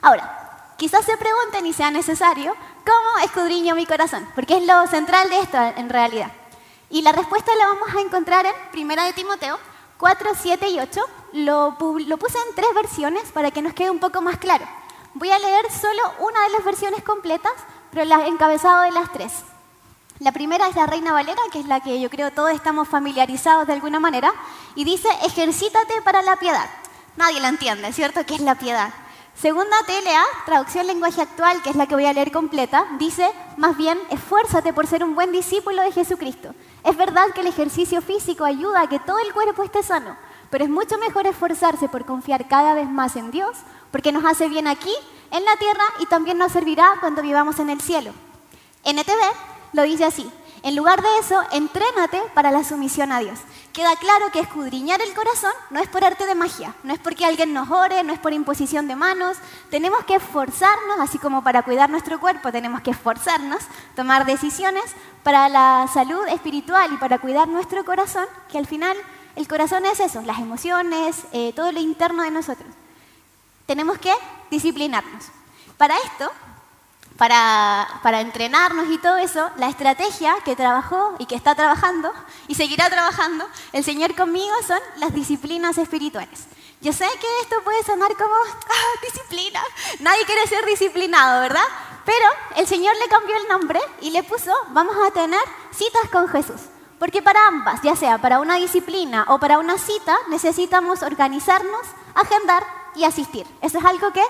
Ahora, 0.00 0.72
quizás 0.78 1.04
se 1.04 1.16
pregunten 1.16 1.66
y 1.66 1.72
sea 1.72 1.90
necesario, 1.90 2.54
¿cómo 2.86 3.24
escudriño 3.24 3.74
mi 3.74 3.86
corazón? 3.86 4.26
Porque 4.34 4.56
es 4.56 4.66
lo 4.66 4.86
central 4.86 5.28
de 5.28 5.40
esto 5.40 5.58
en 5.76 5.90
realidad. 5.90 6.30
Y 6.90 7.02
la 7.02 7.12
respuesta 7.12 7.54
la 7.56 7.66
vamos 7.66 7.94
a 7.94 8.00
encontrar 8.00 8.46
en 8.46 8.54
Primera 8.70 9.04
de 9.04 9.12
Timoteo 9.12 9.58
4, 9.98 10.30
7 10.40 10.68
y 10.68 10.78
8. 10.78 11.00
Lo, 11.32 11.76
lo 12.06 12.16
puse 12.16 12.38
en 12.38 12.54
tres 12.54 12.72
versiones 12.74 13.32
para 13.32 13.50
que 13.50 13.62
nos 13.62 13.74
quede 13.74 13.90
un 13.90 13.98
poco 13.98 14.20
más 14.20 14.38
claro. 14.38 14.64
Voy 15.14 15.30
a 15.30 15.38
leer 15.38 15.70
solo 15.70 16.02
una 16.20 16.42
de 16.42 16.50
las 16.50 16.64
versiones 16.64 17.02
completas, 17.02 17.52
pero 17.94 18.06
la 18.06 18.26
encabezado 18.26 18.82
de 18.82 18.90
las 18.90 19.12
tres. 19.12 19.32
La 20.18 20.32
primera 20.32 20.66
es 20.66 20.74
la 20.74 20.86
Reina 20.86 21.12
Valera, 21.12 21.40
que 21.52 21.60
es 21.60 21.66
la 21.66 21.78
que 21.78 22.00
yo 22.00 22.10
creo 22.10 22.32
todos 22.32 22.50
estamos 22.50 22.88
familiarizados 22.88 23.68
de 23.68 23.72
alguna 23.72 24.00
manera, 24.00 24.32
y 24.74 24.84
dice, 24.84 25.08
ejercítate 25.22 26.02
para 26.02 26.20
la 26.22 26.36
piedad. 26.36 26.68
Nadie 27.16 27.40
la 27.40 27.48
entiende, 27.48 27.92
¿cierto? 27.92 28.26
¿Qué 28.26 28.34
es 28.34 28.40
la 28.40 28.56
piedad? 28.56 28.92
Segunda 29.40 29.76
TLA, 29.86 30.24
traducción 30.44 30.88
lenguaje 30.88 31.22
actual, 31.22 31.62
que 31.62 31.70
es 31.70 31.76
la 31.76 31.86
que 31.86 31.94
voy 31.94 32.06
a 32.06 32.12
leer 32.12 32.32
completa, 32.32 32.84
dice, 32.98 33.30
más 33.56 33.76
bien, 33.76 33.98
esfuérzate 34.10 34.72
por 34.72 34.88
ser 34.88 35.04
un 35.04 35.14
buen 35.14 35.30
discípulo 35.30 35.82
de 35.82 35.92
Jesucristo. 35.92 36.52
Es 36.84 36.96
verdad 36.96 37.28
que 37.32 37.42
el 37.42 37.48
ejercicio 37.48 38.02
físico 38.02 38.44
ayuda 38.44 38.82
a 38.82 38.88
que 38.88 38.98
todo 38.98 39.18
el 39.20 39.32
cuerpo 39.32 39.62
esté 39.62 39.84
sano, 39.84 40.16
pero 40.50 40.64
es 40.64 40.70
mucho 40.70 40.98
mejor 40.98 41.26
esforzarse 41.26 41.88
por 41.88 42.04
confiar 42.04 42.48
cada 42.48 42.74
vez 42.74 42.88
más 42.88 43.14
en 43.16 43.30
Dios, 43.30 43.56
porque 43.94 44.10
nos 44.10 44.24
hace 44.24 44.48
bien 44.48 44.66
aquí, 44.66 44.92
en 45.30 45.44
la 45.44 45.54
tierra, 45.54 45.84
y 46.00 46.06
también 46.06 46.36
nos 46.36 46.50
servirá 46.50 46.94
cuando 46.98 47.22
vivamos 47.22 47.60
en 47.60 47.70
el 47.70 47.80
cielo. 47.80 48.10
NTV 48.82 49.20
lo 49.72 49.84
dice 49.84 50.04
así, 50.04 50.28
en 50.64 50.74
lugar 50.74 51.00
de 51.00 51.18
eso, 51.20 51.40
entrénate 51.52 52.20
para 52.34 52.50
la 52.50 52.64
sumisión 52.64 53.12
a 53.12 53.20
Dios. 53.20 53.38
Queda 53.72 53.94
claro 53.94 54.32
que 54.32 54.40
escudriñar 54.40 55.00
el 55.00 55.14
corazón 55.14 55.52
no 55.70 55.78
es 55.78 55.86
por 55.86 56.04
arte 56.04 56.26
de 56.26 56.34
magia, 56.34 56.74
no 56.82 56.92
es 56.92 56.98
porque 56.98 57.24
alguien 57.24 57.54
nos 57.54 57.70
ore, 57.70 58.02
no 58.02 58.12
es 58.12 58.18
por 58.18 58.32
imposición 58.32 58.88
de 58.88 58.96
manos. 58.96 59.36
Tenemos 59.70 60.04
que 60.06 60.16
esforzarnos, 60.16 60.98
así 60.98 61.18
como 61.18 61.44
para 61.44 61.62
cuidar 61.62 61.88
nuestro 61.88 62.18
cuerpo, 62.18 62.50
tenemos 62.50 62.80
que 62.80 62.90
esforzarnos, 62.90 63.62
tomar 63.94 64.26
decisiones 64.26 64.82
para 65.22 65.48
la 65.48 65.88
salud 65.94 66.26
espiritual 66.30 66.92
y 66.92 66.96
para 66.96 67.20
cuidar 67.20 67.46
nuestro 67.46 67.84
corazón, 67.84 68.26
que 68.50 68.58
al 68.58 68.66
final 68.66 68.96
el 69.36 69.46
corazón 69.46 69.86
es 69.86 70.00
eso, 70.00 70.20
las 70.22 70.40
emociones, 70.40 71.26
eh, 71.30 71.52
todo 71.54 71.70
lo 71.70 71.78
interno 71.78 72.24
de 72.24 72.32
nosotros. 72.32 72.73
Tenemos 73.66 73.98
que 73.98 74.12
disciplinarnos. 74.50 75.24
Para 75.76 75.96
esto, 75.98 76.30
para, 77.16 78.00
para, 78.02 78.20
entrenarnos 78.20 78.90
y 78.90 78.98
todo 78.98 79.16
eso, 79.16 79.50
la 79.56 79.68
estrategia 79.68 80.34
que 80.44 80.56
trabajó 80.56 81.14
y 81.18 81.26
que 81.26 81.36
está 81.36 81.54
trabajando 81.54 82.12
y 82.48 82.54
seguirá 82.54 82.90
trabajando 82.90 83.46
el 83.72 83.84
Señor 83.84 84.14
conmigo 84.14 84.54
son 84.66 84.80
las 84.96 85.14
disciplinas 85.14 85.78
espirituales. 85.78 86.46
Yo 86.80 86.92
sé 86.92 87.06
que 87.18 87.40
esto 87.42 87.56
puede 87.64 87.82
sonar 87.82 88.14
como 88.16 88.34
ah, 88.34 89.00
disciplina. 89.02 89.60
Nadie 90.00 90.26
quiere 90.26 90.46
ser 90.46 90.66
disciplinado, 90.66 91.40
¿verdad? 91.40 91.64
Pero 92.04 92.26
el 92.56 92.66
Señor 92.66 92.94
le 92.96 93.08
cambió 93.08 93.34
el 93.36 93.48
nombre 93.48 93.80
y 94.02 94.10
le 94.10 94.22
puso, 94.22 94.52
vamos 94.68 94.94
a 95.06 95.10
tener 95.10 95.40
citas 95.72 96.10
con 96.12 96.28
Jesús. 96.28 96.60
Porque 96.98 97.22
para 97.22 97.46
ambas, 97.48 97.80
ya 97.82 97.96
sea 97.96 98.18
para 98.18 98.38
una 98.38 98.56
disciplina 98.56 99.24
o 99.28 99.38
para 99.38 99.58
una 99.58 99.78
cita, 99.78 100.16
necesitamos 100.28 101.02
organizarnos, 101.02 101.86
agendar 102.14 102.83
y 102.94 103.04
asistir. 103.04 103.46
Eso 103.60 103.78
es 103.78 103.84
algo 103.84 104.12
que 104.12 104.22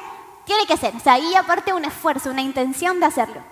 tiene 0.44 0.66
que 0.66 0.76
ser. 0.76 0.94
O 0.94 1.00
sea, 1.00 1.14
ahí 1.14 1.34
aparte 1.34 1.72
un 1.72 1.84
esfuerzo, 1.84 2.30
una 2.30 2.42
intención 2.42 3.00
de 3.00 3.06
hacerlo. 3.06 3.42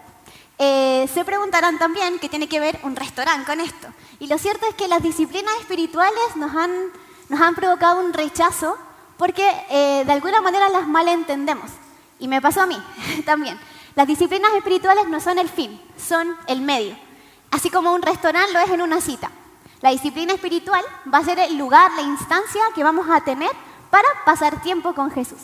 Eh, 0.59 1.09
se 1.13 1.25
preguntarán 1.25 1.79
también 1.79 2.19
qué 2.19 2.29
tiene 2.29 2.49
que 2.49 2.61
ver 2.61 2.79
un 2.83 2.95
restaurante 2.95 3.47
con 3.47 3.61
esto. 3.61 3.89
Y 4.21 4.27
lo 4.27 4.39
cierto 4.39 4.67
es 4.67 4.75
que 4.75 4.89
las 4.89 5.03
disciplinas 5.03 5.55
espirituales 5.61 6.37
nos 6.37 6.55
han, 6.55 6.71
nos 7.29 7.41
han 7.41 7.55
provocado 7.55 8.01
un 8.01 8.13
rechazo 8.13 8.77
porque 9.17 9.49
eh, 9.71 10.05
de 10.05 10.13
alguna 10.13 10.41
manera 10.41 10.69
las 10.69 10.87
malentendemos. 10.87 11.71
Y 12.19 12.29
me 12.29 12.41
pasó 12.41 12.63
a 12.63 12.67
mí 12.67 12.79
también. 13.25 13.59
Las 13.95 14.07
disciplinas 14.07 14.53
espirituales 14.55 15.09
no 15.09 15.21
son 15.21 15.39
el 15.39 15.49
fin, 15.49 15.81
son 15.97 16.37
el 16.47 16.61
medio. 16.61 16.97
Así 17.51 17.69
como 17.69 17.93
un 17.93 18.03
restaurante 18.03 18.53
lo 18.53 18.61
es 18.61 18.71
en 18.71 18.81
una 18.81 19.01
cita. 19.01 19.31
La 19.81 19.91
disciplina 19.91 20.33
espiritual 20.33 20.83
va 21.13 21.19
a 21.19 21.25
ser 21.25 21.39
el 21.41 21.59
lugar, 21.59 21.91
la 21.93 22.03
instancia 22.03 22.63
que 22.75 22.85
vamos 22.85 23.07
a 23.11 23.23
tener 23.23 23.51
para 23.93 24.09
pasar 24.25 24.63
tiempo 24.63 24.95
con 24.95 25.11
Jesús. 25.11 25.39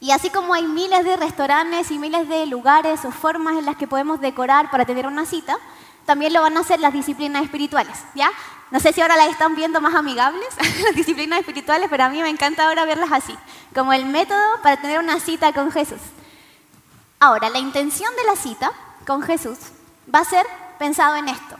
Y 0.00 0.10
así 0.10 0.28
como 0.28 0.54
hay 0.54 0.66
miles 0.66 1.04
de 1.04 1.16
restaurantes 1.16 1.92
y 1.92 1.98
miles 1.98 2.28
de 2.28 2.46
lugares 2.46 3.04
o 3.04 3.12
formas 3.12 3.56
en 3.56 3.64
las 3.64 3.76
que 3.76 3.86
podemos 3.86 4.20
decorar 4.20 4.72
para 4.72 4.84
tener 4.84 5.06
una 5.06 5.24
cita, 5.24 5.56
también 6.04 6.32
lo 6.32 6.42
van 6.42 6.56
a 6.56 6.60
hacer 6.60 6.80
las 6.80 6.92
disciplinas 6.92 7.44
espirituales, 7.44 7.96
¿ya? 8.16 8.28
No 8.72 8.80
sé 8.80 8.92
si 8.92 9.00
ahora 9.00 9.16
las 9.16 9.28
están 9.28 9.54
viendo 9.54 9.80
más 9.80 9.94
amigables, 9.94 10.48
las 10.82 10.96
disciplinas 10.96 11.38
espirituales, 11.38 11.88
pero 11.88 12.02
a 12.02 12.08
mí 12.08 12.20
me 12.20 12.28
encanta 12.28 12.66
ahora 12.66 12.84
verlas 12.84 13.12
así, 13.12 13.36
como 13.72 13.92
el 13.92 14.04
método 14.04 14.60
para 14.64 14.80
tener 14.80 14.98
una 14.98 15.20
cita 15.20 15.52
con 15.52 15.70
Jesús. 15.70 16.00
Ahora, 17.20 17.50
la 17.50 17.60
intención 17.60 18.10
de 18.16 18.24
la 18.24 18.34
cita 18.34 18.72
con 19.06 19.22
Jesús 19.22 19.58
va 20.12 20.20
a 20.20 20.24
ser 20.24 20.44
pensado 20.80 21.14
en 21.14 21.28
esto. 21.28 21.56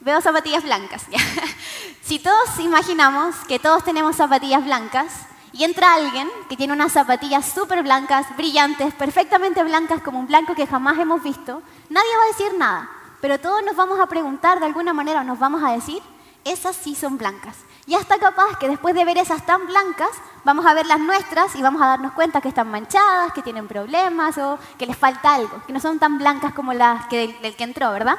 Veo 0.00 0.20
zapatillas 0.22 0.62
blancas. 0.62 1.04
si 2.02 2.18
todos 2.18 2.58
imaginamos 2.58 3.36
que 3.46 3.58
todos 3.58 3.84
tenemos 3.84 4.16
zapatillas 4.16 4.64
blancas 4.64 5.12
y 5.52 5.64
entra 5.64 5.92
alguien 5.92 6.26
que 6.48 6.56
tiene 6.56 6.72
unas 6.72 6.92
zapatillas 6.92 7.44
súper 7.44 7.82
blancas, 7.82 8.26
brillantes, 8.34 8.94
perfectamente 8.94 9.62
blancas 9.62 10.00
como 10.00 10.18
un 10.18 10.26
blanco 10.26 10.54
que 10.54 10.66
jamás 10.66 10.98
hemos 10.98 11.22
visto, 11.22 11.62
nadie 11.90 12.16
va 12.16 12.22
a 12.22 12.26
decir 12.28 12.58
nada, 12.58 12.90
pero 13.20 13.38
todos 13.40 13.62
nos 13.62 13.76
vamos 13.76 14.00
a 14.00 14.06
preguntar 14.06 14.58
de 14.58 14.66
alguna 14.66 14.94
manera, 14.94 15.22
nos 15.22 15.38
vamos 15.38 15.62
a 15.62 15.72
decir, 15.72 16.02
esas 16.44 16.76
sí 16.76 16.94
son 16.94 17.18
blancas. 17.18 17.56
Y 17.86 17.94
hasta 17.94 18.18
capaz 18.18 18.56
que 18.58 18.68
después 18.68 18.94
de 18.94 19.04
ver 19.04 19.18
esas 19.18 19.44
tan 19.44 19.66
blancas, 19.66 20.10
vamos 20.44 20.64
a 20.64 20.72
ver 20.72 20.86
las 20.86 21.00
nuestras 21.00 21.54
y 21.56 21.62
vamos 21.62 21.82
a 21.82 21.88
darnos 21.88 22.12
cuenta 22.12 22.40
que 22.40 22.48
están 22.48 22.70
manchadas, 22.70 23.34
que 23.34 23.42
tienen 23.42 23.68
problemas 23.68 24.38
o 24.38 24.58
que 24.78 24.86
les 24.86 24.96
falta 24.96 25.34
algo, 25.34 25.60
que 25.66 25.74
no 25.74 25.80
son 25.80 25.98
tan 25.98 26.16
blancas 26.16 26.54
como 26.54 26.72
las 26.72 27.06
que 27.08 27.36
del 27.42 27.56
que 27.56 27.64
entró, 27.64 27.90
¿verdad? 27.90 28.16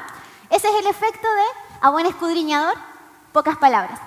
Ese 0.50 0.68
es 0.68 0.74
el 0.80 0.86
efecto 0.86 1.26
de 1.26 1.71
a 1.82 1.90
buen 1.90 2.06
escudriñador, 2.06 2.74
pocas 3.32 3.56
palabras. 3.56 3.98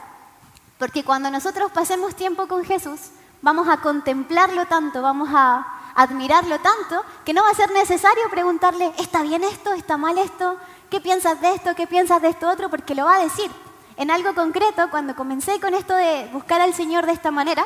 Porque 0.80 1.04
cuando 1.04 1.30
nosotros 1.30 1.72
pasemos 1.74 2.16
tiempo 2.16 2.48
con 2.48 2.64
Jesús, 2.64 3.00
vamos 3.42 3.68
a 3.68 3.78
contemplarlo 3.78 4.66
tanto, 4.66 5.02
vamos 5.02 5.30
a 5.34 5.92
admirarlo 5.94 6.58
tanto, 6.60 7.04
que 7.26 7.34
no 7.34 7.44
va 7.44 7.50
a 7.50 7.54
ser 7.54 7.72
necesario 7.72 8.30
preguntarle, 8.32 8.94
¿está 8.98 9.24
bien 9.24 9.44
esto? 9.44 9.74
¿Está 9.74 9.98
mal 9.98 10.18
esto? 10.18 10.58
¿Qué 10.90 11.02
piensas 11.02 11.40
de 11.42 11.54
esto? 11.54 11.76
¿Qué 11.76 11.86
piensas 11.86 12.22
de 12.22 12.30
esto 12.30 12.50
otro? 12.50 12.70
Porque 12.70 12.96
lo 12.96 13.06
va 13.06 13.16
a 13.16 13.24
decir. 13.24 13.52
En 13.98 14.10
algo 14.10 14.34
concreto, 14.34 14.90
cuando 14.90 15.16
comencé 15.16 15.60
con 15.60 15.74
esto 15.74 15.96
de 15.96 16.30
buscar 16.32 16.62
al 16.62 16.74
Señor 16.74 17.06
de 17.06 17.12
esta 17.12 17.32
manera, 17.32 17.66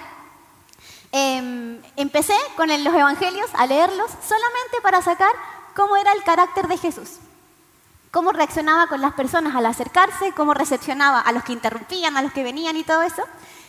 em, 1.11 1.81
empecé 1.95 2.35
con 2.57 2.67
los 2.69 2.93
evangelios 2.93 3.49
a 3.53 3.67
leerlos 3.67 4.09
solamente 4.27 4.81
para 4.81 5.03
sacar 5.03 5.31
cómo 5.75 5.97
era 5.97 6.13
el 6.13 6.23
carácter 6.23 6.67
de 6.67 6.77
Jesús 6.77 7.19
cómo 8.11 8.31
reaccionaba 8.31 8.87
con 8.87 9.01
las 9.01 9.13
personas 9.13 9.55
al 9.55 9.65
acercarse, 9.65 10.31
cómo 10.33 10.53
recepcionaba 10.53 11.19
a 11.19 11.31
los 11.31 11.43
que 11.43 11.53
interrumpían, 11.53 12.17
a 12.17 12.21
los 12.21 12.31
que 12.31 12.43
venían 12.43 12.75
y 12.75 12.83
todo 12.83 13.01
eso. 13.01 13.23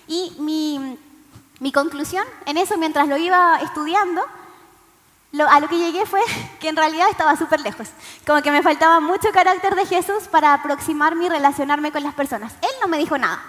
Y 0.06 0.34
mi, 0.38 1.72
conclusión 1.72 2.24
en 2.46 2.56
eso, 2.56 2.76
mientras 2.78 3.08
lo 3.08 3.16
iba 3.16 3.58
estudiando, 3.62 4.22
a 5.48 5.60
lo 5.60 5.68
que 5.68 5.78
llegué 5.78 6.06
fue 6.06 6.20
que 6.60 6.68
en 6.68 6.76
realidad 6.76 7.08
estaba 7.10 7.36
súper 7.36 7.60
lejos. 7.60 7.88
Como 8.26 8.42
que 8.42 8.50
me 8.50 8.62
faltaba 8.62 9.00
mucho 9.00 9.30
carácter 9.32 9.74
de 9.74 9.86
Jesús 9.86 10.28
para 10.30 10.54
aproximarme 10.54 11.26
y 11.26 11.28
relacionarme 11.28 11.92
con 11.92 12.02
las 12.02 12.14
personas. 12.14 12.54
Él 12.62 12.70
no 12.80 12.88
me 12.88 12.98
dijo 12.98 13.18
nada. 13.18 13.42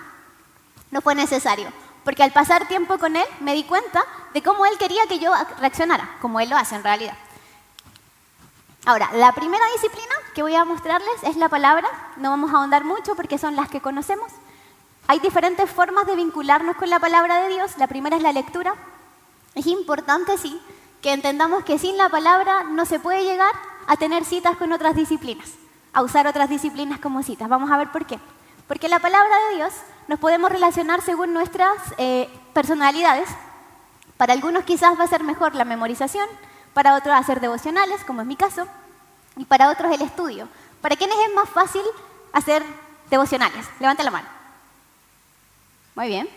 No 0.91 1.01
fue 1.01 1.15
necesario. 1.15 1.71
Porque 2.03 2.23
al 2.23 2.31
pasar 2.31 2.67
tiempo 2.67 2.97
con 2.97 3.15
Él 3.15 3.25
me 3.39 3.53
di 3.53 3.63
cuenta 3.63 4.03
de 4.33 4.41
cómo 4.41 4.65
Él 4.65 4.77
quería 4.77 5.05
que 5.07 5.19
yo 5.19 5.31
reaccionara, 5.59 6.17
como 6.19 6.39
Él 6.39 6.49
lo 6.49 6.57
hace 6.57 6.75
en 6.75 6.83
realidad. 6.83 7.15
Ahora, 8.85 9.11
la 9.13 9.31
primera 9.33 9.63
disciplina 9.73 10.15
que 10.33 10.41
voy 10.41 10.55
a 10.55 10.65
mostrarles 10.65 11.23
es 11.23 11.37
la 11.37 11.49
palabra. 11.49 11.87
No 12.17 12.31
vamos 12.31 12.51
a 12.51 12.57
ahondar 12.57 12.83
mucho 12.83 13.15
porque 13.15 13.37
son 13.37 13.55
las 13.55 13.69
que 13.69 13.81
conocemos. 13.81 14.31
Hay 15.07 15.19
diferentes 15.19 15.69
formas 15.69 16.07
de 16.07 16.15
vincularnos 16.15 16.75
con 16.77 16.89
la 16.89 16.99
palabra 16.99 17.43
de 17.43 17.49
Dios. 17.49 17.77
La 17.77 17.87
primera 17.87 18.15
es 18.17 18.23
la 18.23 18.31
lectura. 18.31 18.73
Es 19.53 19.67
importante, 19.67 20.37
sí, 20.37 20.59
que 21.01 21.13
entendamos 21.13 21.63
que 21.63 21.77
sin 21.77 21.97
la 21.97 22.09
palabra 22.09 22.63
no 22.63 22.85
se 22.85 22.99
puede 22.99 23.23
llegar 23.23 23.53
a 23.87 23.97
tener 23.97 24.25
citas 24.25 24.57
con 24.57 24.71
otras 24.71 24.95
disciplinas, 24.95 25.51
a 25.93 26.01
usar 26.01 26.25
otras 26.25 26.49
disciplinas 26.49 26.99
como 26.99 27.21
citas. 27.21 27.49
Vamos 27.49 27.69
a 27.71 27.77
ver 27.77 27.91
por 27.91 28.05
qué. 28.05 28.19
Porque 28.67 28.87
la 28.87 28.99
palabra 28.99 29.35
de 29.49 29.57
Dios 29.57 29.73
nos 30.07 30.19
podemos 30.19 30.51
relacionar 30.51 31.01
según 31.01 31.33
nuestras 31.33 31.75
eh, 31.97 32.29
personalidades. 32.53 33.29
Para 34.17 34.33
algunos 34.33 34.63
quizás 34.63 34.97
va 34.97 35.03
a 35.03 35.07
ser 35.07 35.23
mejor 35.23 35.55
la 35.55 35.65
memorización, 35.65 36.27
para 36.73 36.95
otros 36.95 37.15
hacer 37.15 37.39
devocionales, 37.39 38.03
como 38.03 38.21
es 38.21 38.27
mi 38.27 38.35
caso, 38.35 38.67
y 39.37 39.45
para 39.45 39.69
otros 39.69 39.91
el 39.93 40.01
estudio. 40.01 40.47
¿Para 40.81 40.95
quiénes 40.95 41.17
es 41.27 41.33
más 41.33 41.49
fácil 41.49 41.83
hacer 42.33 42.63
devocionales? 43.09 43.65
Levanten 43.79 44.05
la 44.05 44.11
mano. 44.11 44.27
Muy 45.95 46.07
bien. 46.07 46.29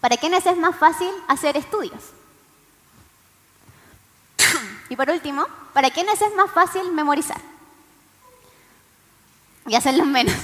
¿Para 0.00 0.16
quiénes 0.16 0.44
es 0.46 0.56
más 0.56 0.76
fácil 0.76 1.10
hacer 1.28 1.56
estudios? 1.56 2.02
y 4.88 4.96
por 4.96 5.08
último, 5.10 5.46
¿para 5.72 5.90
quiénes 5.90 6.20
es 6.20 6.34
más 6.34 6.50
fácil 6.50 6.92
memorizar? 6.92 7.40
Y 9.66 9.74
hacerlos 9.74 10.06
menos. 10.06 10.34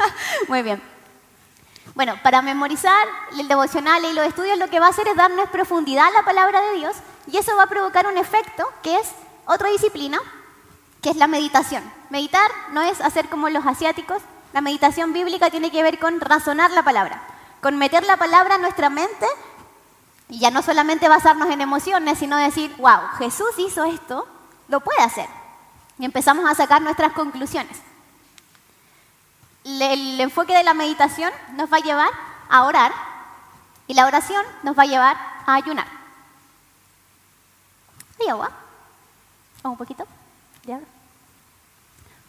Muy 0.48 0.62
bien. 0.62 0.80
Bueno, 1.94 2.14
para 2.22 2.40
memorizar 2.40 3.06
el 3.38 3.48
devocional 3.48 4.04
y 4.04 4.12
los 4.12 4.26
estudios 4.26 4.58
lo 4.58 4.68
que 4.68 4.80
va 4.80 4.86
a 4.86 4.90
hacer 4.90 5.08
es 5.08 5.16
darnos 5.16 5.48
profundidad 5.50 6.06
a 6.06 6.10
la 6.10 6.24
palabra 6.24 6.60
de 6.60 6.74
Dios 6.74 6.96
y 7.26 7.36
eso 7.36 7.56
va 7.56 7.64
a 7.64 7.68
provocar 7.68 8.06
un 8.06 8.16
efecto 8.16 8.64
que 8.82 8.96
es 8.96 9.08
otra 9.46 9.68
disciplina, 9.70 10.18
que 11.02 11.10
es 11.10 11.16
la 11.16 11.26
meditación. 11.26 11.82
Meditar 12.08 12.50
no 12.72 12.82
es 12.82 13.00
hacer 13.00 13.28
como 13.28 13.48
los 13.48 13.66
asiáticos, 13.66 14.22
la 14.52 14.60
meditación 14.60 15.12
bíblica 15.12 15.50
tiene 15.50 15.70
que 15.70 15.82
ver 15.82 15.98
con 15.98 16.20
razonar 16.20 16.70
la 16.70 16.84
palabra, 16.84 17.22
con 17.60 17.76
meter 17.76 18.04
la 18.04 18.16
palabra 18.16 18.56
en 18.56 18.62
nuestra 18.62 18.88
mente 18.88 19.26
y 20.28 20.38
ya 20.38 20.50
no 20.50 20.62
solamente 20.62 21.08
basarnos 21.08 21.50
en 21.50 21.60
emociones, 21.60 22.18
sino 22.18 22.36
decir, 22.36 22.74
wow, 22.78 23.00
Jesús 23.18 23.50
hizo 23.58 23.84
esto, 23.84 24.26
lo 24.68 24.80
puede 24.80 25.00
hacer. 25.02 25.26
Y 25.98 26.04
empezamos 26.04 26.48
a 26.48 26.54
sacar 26.54 26.80
nuestras 26.82 27.12
conclusiones. 27.12 27.76
El 29.64 30.20
enfoque 30.20 30.54
de 30.54 30.62
la 30.62 30.74
meditación 30.74 31.32
nos 31.52 31.72
va 31.72 31.78
a 31.78 31.80
llevar 31.80 32.10
a 32.48 32.64
orar 32.64 32.92
y 33.86 33.94
la 33.94 34.06
oración 34.06 34.44
nos 34.62 34.78
va 34.78 34.84
a 34.84 34.86
llevar 34.86 35.16
a 35.46 35.54
ayunar. 35.54 35.86
¿Hay 38.20 38.28
agua? 38.28 38.50
¿O 39.62 39.70
un 39.70 39.76
poquito? 39.76 40.06
¿De 40.64 40.74
agua? 40.74 40.86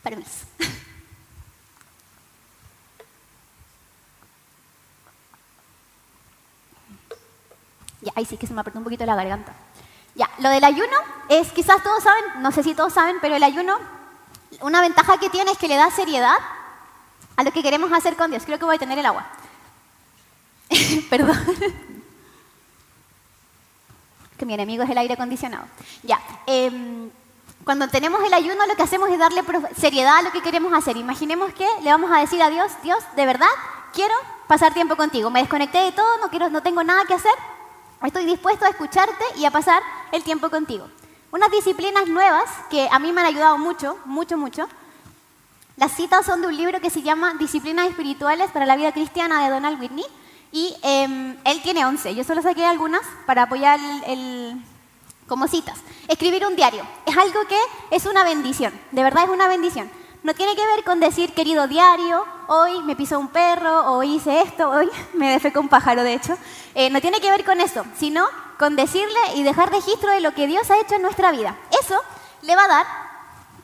Permiso. 0.04 0.46
ya, 8.02 8.12
ahí 8.16 8.26
sí 8.26 8.38
que 8.38 8.48
se 8.48 8.54
me 8.54 8.62
apretó 8.62 8.80
un 8.80 8.84
poquito 8.84 9.06
la 9.06 9.16
garganta. 9.16 9.54
Ya, 10.16 10.30
lo 10.40 10.50
del 10.50 10.64
ayuno 10.64 10.98
es, 11.30 11.52
quizás 11.52 11.82
todos 11.84 12.04
saben, 12.04 12.42
no 12.42 12.52
sé 12.52 12.64
si 12.64 12.76
todos 12.76 12.92
saben, 12.94 13.18
pero 13.22 13.36
el 13.36 13.44
ayuno, 13.44 13.78
una 14.62 14.82
ventaja 14.82 15.18
que 15.20 15.30
tiene 15.30 15.52
es 15.52 15.58
que 15.58 15.70
le 15.70 15.78
da 15.78 15.90
seriedad 15.90 16.38
a 17.36 17.44
lo 17.44 17.52
que 17.52 17.64
queremos 17.64 17.92
hacer 17.92 18.16
con 18.16 18.32
Dios. 18.32 18.44
Creo 18.46 18.60
que 18.60 18.66
voy 18.66 18.76
a 18.76 18.80
tener 18.80 18.98
el 18.98 19.06
agua. 19.06 19.28
Perdón. 21.10 21.38
que 24.38 24.46
mi 24.46 24.54
enemigo 24.54 24.84
es 24.84 24.90
el 24.90 24.98
aire 24.98 25.14
acondicionado. 25.14 25.66
Ya. 26.04 26.20
Em, 26.48 27.10
cuando 27.64 27.88
tenemos 27.88 28.24
el 28.24 28.34
ayuno, 28.34 28.66
lo 28.66 28.76
que 28.76 28.84
hacemos 28.84 29.10
es 29.10 29.20
darle 29.20 29.44
seriedad 29.78 30.18
a 30.18 30.22
lo 30.24 30.32
que 30.32 30.42
queremos 30.42 30.74
hacer. 30.74 30.98
Imaginemos 30.98 31.54
que 31.54 31.68
le 31.84 31.92
vamos 31.92 32.12
a 32.12 32.20
decir 32.20 32.42
a 32.42 32.50
Dios, 32.50 32.72
Dios, 32.82 33.04
de 33.16 33.26
verdad, 33.26 33.50
quiero 33.94 34.16
pasar 34.48 34.74
tiempo 34.74 34.96
contigo. 34.96 35.30
Me 35.30 35.42
desconecté 35.42 35.78
de 35.80 35.92
todo, 35.92 36.18
no, 36.18 36.30
quiero, 36.30 36.50
no 36.50 36.64
tengo 36.64 36.84
nada 36.84 37.06
que 37.06 37.14
hacer. 37.14 37.34
Estoy 38.04 38.26
dispuesto 38.26 38.66
a 38.66 38.70
escucharte 38.70 39.24
y 39.36 39.46
a 39.46 39.52
pasar 39.52 39.84
el 40.12 40.24
tiempo 40.24 40.50
contigo. 40.50 40.90
Unas 41.32 41.52
disciplinas 41.52 42.08
nuevas 42.08 42.50
que 42.70 42.90
a 42.92 42.98
mí 42.98 43.12
me 43.14 43.22
han 43.22 43.28
ayudado 43.28 43.58
mucho, 43.58 43.98
mucho, 44.06 44.38
mucho, 44.38 44.68
las 45.82 45.94
citas 45.94 46.28
son 46.28 46.42
de 46.42 46.48
un 46.48 46.56
libro 46.56 46.80
que 46.80 46.92
se 46.92 47.02
llama 47.02 47.34
Disciplinas 47.40 47.88
Espirituales 47.88 48.52
para 48.52 48.68
la 48.68 48.76
Vida 48.76 48.92
Cristiana 48.92 49.44
de 49.44 49.50
Donald 49.50 49.82
Whitney 49.82 50.06
y 50.52 50.76
em, 50.84 51.36
él 51.44 51.60
tiene 51.64 51.84
11. 51.84 52.14
Yo 52.14 52.24
solo 52.24 52.44
saqué 52.44 52.64
algunas 52.64 53.02
para 53.26 53.42
apoyar 53.42 53.80
el, 54.06 54.64
como 55.28 55.48
citas. 55.48 55.80
Escribir 56.08 56.46
un 56.46 56.56
diario 56.56 56.84
es 57.08 57.18
algo 57.18 57.40
que 57.50 57.58
es 57.90 58.06
una 58.06 58.24
bendición, 58.24 58.72
de 58.92 59.02
verdad 59.02 59.24
es 59.24 59.32
una 59.32 59.48
bendición. 59.48 59.90
No 60.22 60.36
tiene 60.36 60.56
que 60.56 60.64
ver 60.68 60.84
con 60.84 61.00
decir, 61.00 61.34
querido 61.34 61.68
diario, 61.68 62.28
hoy 62.48 62.84
me 62.84 62.96
pisó 62.96 63.18
un 63.18 63.30
perro, 63.30 63.92
hoy 63.92 64.18
hice 64.18 64.40
esto, 64.44 64.70
hoy 64.70 64.88
me 65.16 65.32
defecó 65.32 65.62
un 65.62 65.68
pájaro, 65.68 66.04
de 66.04 66.14
hecho. 66.14 66.38
Eh, 66.76 66.92
no 66.92 67.02
tiene 67.02 67.20
que 67.20 67.32
ver 67.32 67.44
con 67.44 67.60
eso, 67.60 67.86
sino 67.98 68.28
con 68.60 68.76
decirle 68.76 69.20
y 69.34 69.42
dejar 69.42 69.72
registro 69.72 70.12
de 70.12 70.22
lo 70.22 70.36
que 70.36 70.46
Dios 70.46 70.70
ha 70.70 70.80
hecho 70.80 70.94
en 70.94 71.02
nuestra 71.02 71.32
vida. 71.32 71.58
Eso 71.72 72.00
le 72.44 72.56
va 72.56 72.66
a 72.66 72.68
dar 72.68 73.11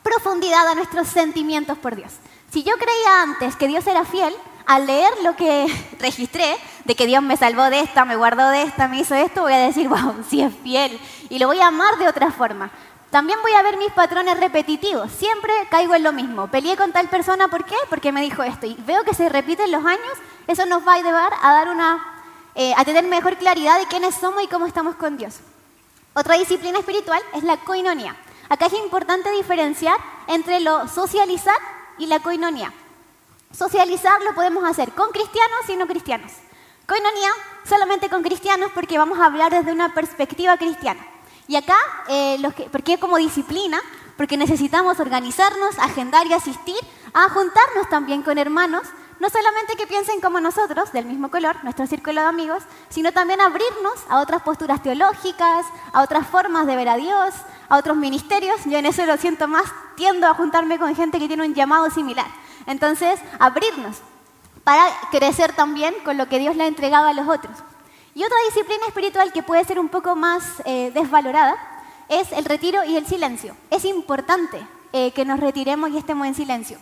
profundidad 0.08 0.66
a 0.68 0.74
nuestros 0.74 1.08
sentimientos 1.08 1.78
por 1.78 1.96
Dios. 1.96 2.12
Si 2.50 2.62
yo 2.62 2.72
creía 2.76 3.22
antes 3.22 3.56
que 3.56 3.68
Dios 3.68 3.86
era 3.86 4.04
fiel, 4.04 4.34
al 4.66 4.86
leer 4.86 5.12
lo 5.22 5.36
que 5.36 5.66
registré, 6.00 6.56
de 6.84 6.94
que 6.94 7.06
Dios 7.06 7.22
me 7.22 7.36
salvó 7.36 7.64
de 7.64 7.80
esta, 7.80 8.04
me 8.04 8.16
guardó 8.16 8.48
de 8.50 8.62
esta, 8.62 8.88
me 8.88 9.00
hizo 9.00 9.14
esto, 9.14 9.42
voy 9.42 9.52
a 9.52 9.58
decir, 9.58 9.88
wow, 9.88 10.24
sí 10.28 10.40
es 10.40 10.52
fiel. 10.62 10.98
Y 11.28 11.38
lo 11.38 11.46
voy 11.46 11.60
a 11.60 11.68
amar 11.68 11.98
de 11.98 12.08
otra 12.08 12.30
forma. 12.30 12.70
También 13.10 13.38
voy 13.42 13.52
a 13.52 13.62
ver 13.62 13.78
mis 13.78 13.92
patrones 13.92 14.38
repetitivos. 14.38 15.10
Siempre 15.10 15.52
caigo 15.70 15.94
en 15.94 16.02
lo 16.02 16.12
mismo. 16.12 16.48
Peleé 16.48 16.76
con 16.76 16.92
tal 16.92 17.08
persona, 17.08 17.48
¿por 17.48 17.64
qué? 17.64 17.76
Porque 17.88 18.12
me 18.12 18.20
dijo 18.20 18.42
esto. 18.42 18.66
Y 18.66 18.74
veo 18.86 19.02
que 19.04 19.14
se 19.14 19.30
repiten 19.30 19.72
los 19.72 19.84
años. 19.84 20.12
Eso 20.46 20.66
nos 20.66 20.86
va 20.86 20.94
a 20.94 21.02
llevar 21.02 21.32
a 21.42 21.52
dar 21.52 21.68
una, 21.68 22.22
eh, 22.54 22.74
a 22.76 22.84
tener 22.84 23.04
mejor 23.04 23.36
claridad 23.36 23.78
de 23.78 23.86
quiénes 23.86 24.14
somos 24.14 24.42
y 24.42 24.46
cómo 24.46 24.66
estamos 24.66 24.96
con 24.96 25.16
Dios. 25.16 25.36
Otra 26.12 26.36
disciplina 26.36 26.78
espiritual 26.78 27.22
es 27.34 27.44
la 27.44 27.56
coinonía. 27.58 28.14
Acá 28.48 28.66
es 28.66 28.72
importante 28.72 29.30
diferenciar 29.32 29.96
entre 30.26 30.60
lo 30.60 30.88
socializar 30.88 31.56
y 31.98 32.06
la 32.06 32.20
coinonía. 32.20 32.72
Socializar 33.52 34.22
lo 34.22 34.34
podemos 34.34 34.64
hacer 34.64 34.92
con 34.92 35.10
cristianos 35.10 35.68
y 35.68 35.76
no 35.76 35.86
cristianos. 35.86 36.32
Coinonía 36.86 37.30
solamente 37.68 38.08
con 38.08 38.22
cristianos 38.22 38.70
porque 38.74 38.96
vamos 38.96 39.18
a 39.18 39.26
hablar 39.26 39.52
desde 39.52 39.72
una 39.72 39.92
perspectiva 39.92 40.56
cristiana. 40.56 41.00
Y 41.46 41.56
acá, 41.56 41.76
eh, 42.08 42.38
los 42.40 42.54
que, 42.54 42.64
¿por 42.64 42.82
qué 42.82 42.98
como 42.98 43.18
disciplina? 43.18 43.80
Porque 44.16 44.36
necesitamos 44.36 44.98
organizarnos, 45.00 45.78
agendar 45.78 46.26
y 46.26 46.32
asistir 46.32 46.78
a 47.12 47.28
juntarnos 47.28 47.88
también 47.88 48.22
con 48.22 48.38
hermanos, 48.38 48.82
no 49.20 49.28
solamente 49.28 49.76
que 49.76 49.86
piensen 49.86 50.20
como 50.20 50.40
nosotros, 50.40 50.92
del 50.92 51.06
mismo 51.06 51.30
color, 51.30 51.56
nuestro 51.64 51.86
círculo 51.86 52.20
de 52.20 52.26
amigos, 52.26 52.62
sino 52.88 53.12
también 53.12 53.40
abrirnos 53.40 53.94
a 54.08 54.20
otras 54.20 54.42
posturas 54.42 54.82
teológicas, 54.82 55.66
a 55.92 56.02
otras 56.02 56.26
formas 56.26 56.66
de 56.66 56.76
ver 56.76 56.88
a 56.88 56.96
Dios, 56.96 57.34
a 57.68 57.76
otros 57.76 57.96
ministerios. 57.96 58.60
Yo 58.66 58.78
en 58.78 58.86
eso 58.86 59.04
lo 59.06 59.16
siento 59.16 59.48
más, 59.48 59.64
tiendo 59.96 60.26
a 60.26 60.34
juntarme 60.34 60.78
con 60.78 60.94
gente 60.94 61.18
que 61.18 61.28
tiene 61.28 61.46
un 61.46 61.54
llamado 61.54 61.90
similar. 61.90 62.26
Entonces, 62.66 63.20
abrirnos 63.38 63.96
para 64.64 64.84
crecer 65.10 65.54
también 65.54 65.94
con 66.04 66.18
lo 66.18 66.28
que 66.28 66.38
Dios 66.38 66.56
le 66.56 66.64
ha 66.64 66.66
entregado 66.66 67.06
a 67.06 67.12
los 67.12 67.28
otros. 67.28 67.56
Y 68.14 68.24
otra 68.24 68.36
disciplina 68.46 68.86
espiritual 68.86 69.32
que 69.32 69.42
puede 69.42 69.64
ser 69.64 69.78
un 69.78 69.88
poco 69.88 70.16
más 70.16 70.44
eh, 70.64 70.90
desvalorada 70.92 71.56
es 72.08 72.32
el 72.32 72.44
retiro 72.44 72.84
y 72.84 72.96
el 72.96 73.06
silencio. 73.06 73.56
Es 73.70 73.84
importante 73.84 74.60
eh, 74.92 75.12
que 75.12 75.24
nos 75.24 75.40
retiremos 75.40 75.90
y 75.90 75.98
estemos 75.98 76.26
en 76.26 76.34
silencio. 76.34 76.78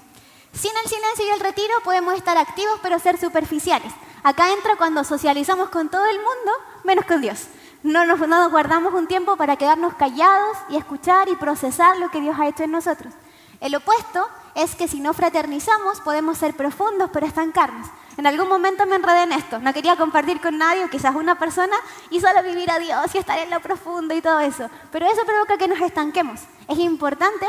Sin 0.52 0.70
el 0.82 0.88
silencio 0.88 1.26
y 1.26 1.30
el 1.30 1.40
retiro 1.40 1.74
podemos 1.84 2.14
estar 2.14 2.38
activos 2.38 2.78
pero 2.82 2.98
ser 2.98 3.18
superficiales. 3.18 3.92
Acá 4.22 4.52
entra 4.52 4.76
cuando 4.76 5.04
socializamos 5.04 5.68
con 5.68 5.88
todo 5.88 6.06
el 6.06 6.16
mundo 6.16 6.52
menos 6.84 7.04
con 7.04 7.20
Dios. 7.20 7.48
No 7.82 8.04
nos, 8.04 8.18
no 8.20 8.26
nos 8.26 8.50
guardamos 8.50 8.94
un 8.94 9.06
tiempo 9.06 9.36
para 9.36 9.56
quedarnos 9.56 9.94
callados 9.94 10.56
y 10.68 10.76
escuchar 10.76 11.28
y 11.28 11.36
procesar 11.36 11.98
lo 11.98 12.10
que 12.10 12.20
Dios 12.20 12.36
ha 12.38 12.48
hecho 12.48 12.64
en 12.64 12.72
nosotros. 12.72 13.12
El 13.60 13.74
opuesto 13.74 14.28
es 14.54 14.74
que 14.74 14.88
si 14.88 15.00
no 15.00 15.14
fraternizamos 15.14 16.00
podemos 16.00 16.38
ser 16.38 16.54
profundos 16.54 17.10
pero 17.12 17.26
estancarnos. 17.26 17.88
En 18.16 18.26
algún 18.26 18.48
momento 18.48 18.86
me 18.86 18.96
enredé 18.96 19.24
en 19.24 19.32
esto. 19.32 19.58
No 19.58 19.72
quería 19.72 19.96
compartir 19.96 20.40
con 20.40 20.56
nadie 20.56 20.88
quizás 20.88 21.14
una 21.14 21.38
persona 21.38 21.76
y 22.10 22.20
solo 22.20 22.42
vivir 22.42 22.70
a 22.70 22.78
Dios 22.78 23.14
y 23.14 23.18
estar 23.18 23.38
en 23.38 23.50
lo 23.50 23.60
profundo 23.60 24.14
y 24.14 24.22
todo 24.22 24.40
eso. 24.40 24.70
Pero 24.90 25.06
eso 25.06 25.24
provoca 25.26 25.58
que 25.58 25.68
nos 25.68 25.80
estanquemos. 25.80 26.40
Es 26.68 26.78
importante 26.78 27.46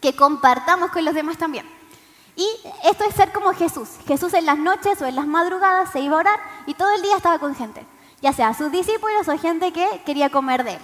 que 0.00 0.14
compartamos 0.14 0.90
con 0.90 1.04
los 1.04 1.14
demás 1.14 1.38
también. 1.38 1.66
Y 2.36 2.46
esto 2.84 3.04
es 3.04 3.14
ser 3.14 3.32
como 3.32 3.52
Jesús. 3.54 3.88
Jesús 4.06 4.32
en 4.34 4.46
las 4.46 4.58
noches 4.58 5.00
o 5.00 5.06
en 5.06 5.16
las 5.16 5.26
madrugadas 5.26 5.90
se 5.90 6.00
iba 6.00 6.16
a 6.16 6.20
orar 6.20 6.40
y 6.66 6.74
todo 6.74 6.94
el 6.94 7.02
día 7.02 7.16
estaba 7.16 7.38
con 7.38 7.54
gente. 7.54 7.84
Ya 8.20 8.32
sea 8.32 8.54
sus 8.54 8.72
discípulos 8.72 9.28
o 9.28 9.38
gente 9.38 9.72
que 9.72 10.02
quería 10.04 10.30
comer 10.30 10.64
de 10.64 10.74
él. 10.74 10.80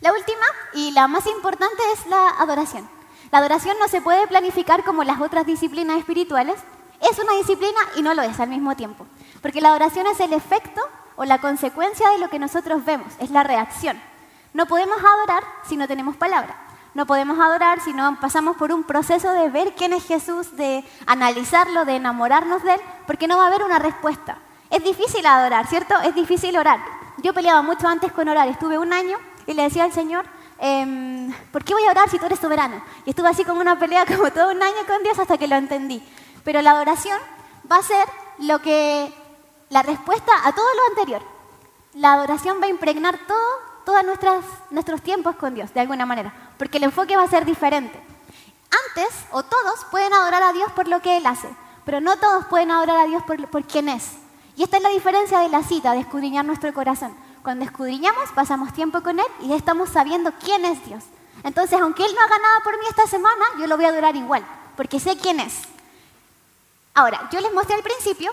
La 0.00 0.12
última 0.12 0.44
y 0.74 0.90
la 0.92 1.08
más 1.08 1.26
importante 1.26 1.82
es 1.92 2.06
la 2.06 2.28
adoración. 2.38 2.88
La 3.30 3.38
adoración 3.38 3.76
no 3.78 3.88
se 3.88 4.00
puede 4.00 4.26
planificar 4.26 4.84
como 4.84 5.04
las 5.04 5.20
otras 5.20 5.44
disciplinas 5.44 5.98
espirituales, 5.98 6.56
es 7.00 7.18
una 7.18 7.34
disciplina 7.34 7.78
y 7.96 8.02
no 8.02 8.14
lo 8.14 8.22
es 8.22 8.40
al 8.40 8.48
mismo 8.48 8.74
tiempo. 8.76 9.06
Porque 9.42 9.60
la 9.60 9.68
adoración 9.68 10.06
es 10.06 10.20
el 10.20 10.32
efecto 10.32 10.80
o 11.16 11.24
la 11.24 11.40
consecuencia 11.40 12.08
de 12.10 12.18
lo 12.18 12.30
que 12.30 12.38
nosotros 12.38 12.84
vemos, 12.84 13.12
es 13.18 13.30
la 13.30 13.42
reacción. 13.42 14.00
No 14.54 14.66
podemos 14.66 14.98
adorar 14.98 15.42
si 15.68 15.76
no 15.76 15.86
tenemos 15.86 16.16
palabra. 16.16 16.56
No 16.94 17.06
podemos 17.06 17.38
adorar 17.38 17.80
si 17.80 17.92
no 17.92 18.18
pasamos 18.20 18.56
por 18.56 18.72
un 18.72 18.82
proceso 18.82 19.30
de 19.32 19.50
ver 19.50 19.74
quién 19.74 19.92
es 19.92 20.04
Jesús, 20.04 20.56
de 20.56 20.84
analizarlo, 21.06 21.84
de 21.84 21.96
enamorarnos 21.96 22.62
de 22.62 22.74
él, 22.74 22.80
porque 23.06 23.28
no 23.28 23.36
va 23.36 23.44
a 23.44 23.46
haber 23.48 23.62
una 23.62 23.78
respuesta. 23.78 24.38
Es 24.70 24.84
difícil 24.84 25.24
adorar, 25.24 25.66
¿cierto? 25.66 25.94
Es 26.00 26.14
difícil 26.14 26.56
orar. 26.56 26.80
Yo 27.18 27.32
peleaba 27.32 27.62
mucho 27.62 27.88
antes 27.88 28.12
con 28.12 28.28
orar. 28.28 28.48
Estuve 28.48 28.78
un 28.78 28.92
año 28.92 29.18
y 29.46 29.54
le 29.54 29.62
decía 29.62 29.84
al 29.84 29.92
Señor, 29.92 30.26
em, 30.58 31.32
¿por 31.50 31.64
qué 31.64 31.74
voy 31.74 31.84
a 31.86 31.90
orar 31.90 32.10
si 32.10 32.18
tú 32.18 32.26
eres 32.26 32.38
soberano? 32.38 32.82
Y 33.06 33.10
estuve 33.10 33.28
así 33.28 33.44
como 33.44 33.60
una 33.60 33.78
pelea 33.78 34.04
como 34.16 34.30
todo 34.30 34.50
un 34.50 34.62
año 34.62 34.86
con 34.86 35.02
Dios 35.02 35.18
hasta 35.18 35.38
que 35.38 35.48
lo 35.48 35.56
entendí. 35.56 36.02
Pero 36.44 36.60
la 36.62 36.72
adoración 36.72 37.18
va 37.70 37.76
a 37.76 37.82
ser 37.82 38.06
lo 38.38 38.60
que 38.60 39.12
la 39.70 39.82
respuesta 39.82 40.32
a 40.44 40.52
todo 40.52 40.66
lo 40.74 40.86
anterior. 40.90 41.22
La 41.94 42.12
adoración 42.12 42.60
va 42.60 42.66
a 42.66 42.70
impregnar 42.70 43.18
todo, 43.26 43.38
todos 43.84 44.04
nuestros 44.70 45.02
tiempos 45.02 45.36
con 45.36 45.54
Dios, 45.54 45.72
de 45.72 45.80
alguna 45.80 46.06
manera, 46.06 46.32
porque 46.58 46.78
el 46.78 46.84
enfoque 46.84 47.16
va 47.16 47.24
a 47.24 47.28
ser 47.28 47.44
diferente. 47.44 47.98
Antes, 48.88 49.08
o 49.32 49.42
todos, 49.42 49.84
pueden 49.90 50.12
adorar 50.12 50.42
a 50.42 50.52
Dios 50.52 50.70
por 50.72 50.88
lo 50.88 51.00
que 51.00 51.16
Él 51.16 51.26
hace, 51.26 51.48
pero 51.84 52.00
no 52.00 52.16
todos 52.18 52.44
pueden 52.46 52.70
adorar 52.70 52.98
a 52.98 53.06
Dios 53.06 53.22
por, 53.24 53.48
por 53.48 53.64
quién 53.64 53.88
es. 53.88 54.18
Y 54.58 54.64
esta 54.64 54.78
es 54.78 54.82
la 54.82 54.88
diferencia 54.88 55.38
de 55.38 55.48
la 55.50 55.62
cita, 55.62 55.92
de 55.92 56.00
escudriñar 56.00 56.44
nuestro 56.44 56.74
corazón. 56.74 57.14
Cuando 57.44 57.64
escudriñamos, 57.64 58.30
pasamos 58.34 58.72
tiempo 58.72 59.00
con 59.02 59.20
Él 59.20 59.26
y 59.40 59.52
estamos 59.52 59.88
sabiendo 59.88 60.32
quién 60.32 60.64
es 60.64 60.84
Dios. 60.84 61.04
Entonces, 61.44 61.80
aunque 61.80 62.04
Él 62.04 62.10
no 62.12 62.20
haga 62.20 62.42
nada 62.42 62.60
por 62.64 62.76
mí 62.76 62.84
esta 62.90 63.06
semana, 63.06 63.44
yo 63.60 63.68
lo 63.68 63.76
voy 63.76 63.84
a 63.84 63.90
adorar 63.90 64.16
igual, 64.16 64.44
porque 64.76 64.98
sé 64.98 65.16
quién 65.16 65.38
es. 65.38 65.60
Ahora, 66.92 67.28
yo 67.30 67.40
les 67.40 67.52
mostré 67.52 67.76
al 67.76 67.84
principio 67.84 68.32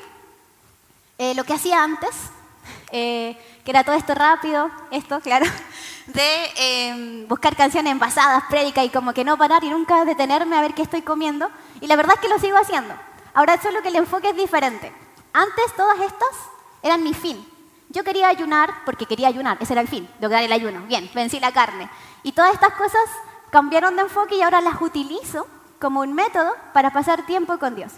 eh, 1.20 1.36
lo 1.36 1.44
que 1.44 1.54
hacía 1.54 1.84
antes, 1.84 2.10
eh, 2.92 3.38
que 3.64 3.70
era 3.70 3.84
todo 3.84 3.96
esto 3.96 4.16
rápido, 4.16 4.72
esto, 4.90 5.20
claro, 5.20 5.46
de 6.08 6.54
em, 6.56 7.28
buscar 7.28 7.56
canciones 7.56 7.92
envasadas, 7.92 8.46
prédicas 8.50 8.84
y 8.84 8.90
como 8.90 9.14
que 9.14 9.24
no 9.24 9.38
parar 9.38 9.64
y 9.64 9.70
nunca 9.70 10.04
detenerme 10.06 10.58
a 10.58 10.62
ver 10.62 10.74
qué 10.74 10.82
estoy 10.82 11.04
comiendo. 11.04 11.52
Y 11.82 11.86
la 11.86 11.96
verdad 11.96 12.16
es 12.16 12.22
que 12.22 12.30
lo 12.30 12.40
sigo 12.40 12.58
haciendo. 12.58 12.96
Ahora 13.36 13.62
solo 13.62 13.84
que 13.84 13.90
el 13.90 13.98
enfoque 13.98 14.30
es 14.30 14.36
diferente. 14.36 15.05
Antes 15.38 15.76
todas 15.76 16.00
estas 16.00 16.30
eran 16.82 17.04
mi 17.04 17.14
fin. 17.14 17.46
Yo 17.90 18.06
quería 18.06 18.30
ayunar 18.30 18.74
porque 18.86 19.06
quería 19.06 19.28
ayunar, 19.28 19.58
ese 19.60 19.74
era 19.74 19.82
el 19.82 19.90
fin, 19.90 20.10
lograr 20.22 20.42
el 20.42 20.52
ayuno. 20.54 20.80
Bien, 20.88 21.12
vencí 21.14 21.42
la 21.42 21.52
carne. 21.52 21.90
Y 22.24 22.32
todas 22.32 22.54
estas 22.54 22.74
cosas 22.76 23.02
cambiaron 23.50 23.98
de 23.98 24.04
enfoque 24.04 24.36
y 24.36 24.42
ahora 24.42 24.62
las 24.62 24.82
utilizo 24.82 25.46
como 25.78 26.00
un 26.00 26.14
método 26.14 26.54
para 26.72 26.94
pasar 26.94 27.26
tiempo 27.26 27.60
con 27.60 27.76
Dios. 27.76 27.92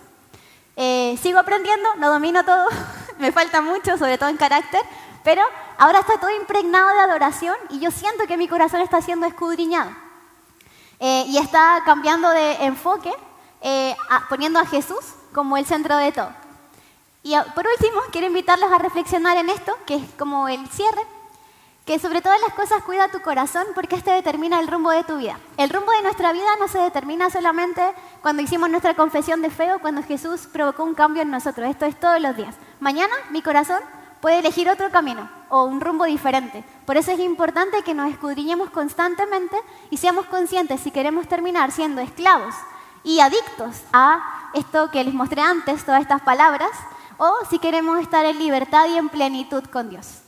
Eh, 0.78 1.16
sigo 1.22 1.38
aprendiendo, 1.38 1.88
no 1.98 2.10
domino 2.10 2.44
todo, 2.44 2.66
me 3.20 3.32
falta 3.32 3.62
mucho, 3.62 4.00
sobre 4.00 4.18
todo 4.18 4.30
en 4.30 4.38
carácter, 4.38 4.82
pero 5.24 5.44
ahora 5.78 6.00
está 6.00 6.20
todo 6.20 6.36
impregnado 6.36 6.88
de 6.88 7.02
adoración 7.02 7.56
y 7.70 7.78
yo 7.78 7.92
siento 7.92 8.26
que 8.26 8.38
mi 8.38 8.48
corazón 8.48 8.82
está 8.82 9.00
siendo 9.04 9.28
escudriñado. 9.28 9.92
Eh, 11.00 11.26
y 11.28 11.38
está 11.38 11.84
cambiando 11.86 12.32
de 12.32 12.66
enfoque, 12.66 13.14
eh, 13.62 13.96
poniendo 14.28 14.58
a 14.58 14.66
Jesús 14.66 15.06
como 15.32 15.56
el 15.56 15.68
centro 15.68 15.98
de 15.98 16.12
todo. 16.12 16.47
Y 17.28 17.36
por 17.54 17.68
último, 17.68 18.00
quiero 18.10 18.28
invitarlos 18.28 18.72
a 18.72 18.78
reflexionar 18.78 19.36
en 19.36 19.50
esto, 19.50 19.78
que 19.86 19.96
es 19.96 20.04
como 20.18 20.48
el 20.48 20.66
cierre 20.70 21.02
que 21.86 22.00
sobre 22.00 22.22
todas 22.22 22.40
las 22.40 22.54
cosas 22.54 22.84
cuida 22.84 23.12
tu 23.12 23.22
corazón 23.22 23.66
porque 23.76 23.98
este 23.98 24.12
determina 24.12 24.62
el 24.62 24.68
rumbo 24.70 24.92
de 24.92 25.04
tu 25.04 25.18
vida. 25.18 25.38
El 25.58 25.70
rumbo 25.70 25.92
de 25.92 26.04
nuestra 26.04 26.32
vida 26.32 26.56
no 26.58 26.70
se 26.70 26.80
determina 26.80 27.30
solamente 27.30 27.82
cuando 28.22 28.42
hicimos 28.42 28.70
nuestra 28.70 28.94
confesión 28.94 29.42
de 29.42 29.50
fe 29.50 29.74
o 29.74 29.80
cuando 29.80 30.04
Jesús 30.04 30.48
provocó 30.52 30.84
un 30.84 30.94
cambio 30.94 31.22
en 31.22 31.32
nosotros. 31.32 31.70
Esto 31.70 31.86
es 31.86 32.00
todos 32.00 32.22
los 32.22 32.36
días. 32.38 32.56
Mañana 32.80 33.14
mi 33.30 33.42
corazón 33.42 33.82
puede 34.22 34.40
elegir 34.40 34.70
otro 34.70 34.90
camino 34.90 35.30
o 35.50 35.64
un 35.64 35.82
rumbo 35.82 36.06
diferente. 36.06 36.64
Por 36.86 36.96
eso 36.96 37.12
es 37.12 37.20
importante 37.20 37.84
que 37.84 37.94
nos 37.94 38.10
escudriñemos 38.10 38.70
constantemente 38.70 39.58
y 39.90 39.98
seamos 39.98 40.28
conscientes 40.28 40.80
si 40.80 40.92
queremos 40.92 41.28
terminar 41.28 41.74
siendo 41.74 42.00
esclavos 42.00 42.56
y 43.04 43.20
adictos 43.20 43.84
a 43.92 44.50
esto 44.54 44.92
que 44.92 45.04
les 45.04 45.14
mostré 45.14 45.42
antes, 45.42 45.86
todas 45.86 46.02
estas 46.02 46.22
palabras, 46.22 46.72
o 47.18 47.34
si 47.50 47.60
queremos 47.60 48.00
estar 48.00 48.26
en 48.26 48.40
libertad 48.40 48.88
y 48.90 48.98
en 48.98 49.10
plenitud 49.10 49.64
con 49.66 49.90
Dios. 49.90 50.22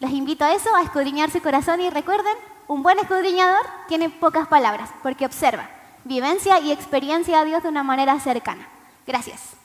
Los 0.00 0.10
invito 0.12 0.44
a 0.44 0.52
eso, 0.52 0.74
a 0.74 0.82
escudriñar 0.82 1.30
su 1.30 1.42
corazón 1.42 1.80
y 1.80 1.90
recuerden, 1.90 2.36
un 2.68 2.82
buen 2.82 2.98
escudriñador 2.98 3.66
tiene 3.88 4.10
pocas 4.10 4.46
palabras 4.46 4.90
porque 5.02 5.26
observa, 5.26 5.68
vivencia 6.04 6.60
y 6.60 6.70
experiencia 6.70 7.40
a 7.40 7.44
Dios 7.44 7.62
de 7.62 7.68
una 7.68 7.82
manera 7.82 8.18
cercana. 8.20 8.68
Gracias. 9.06 9.57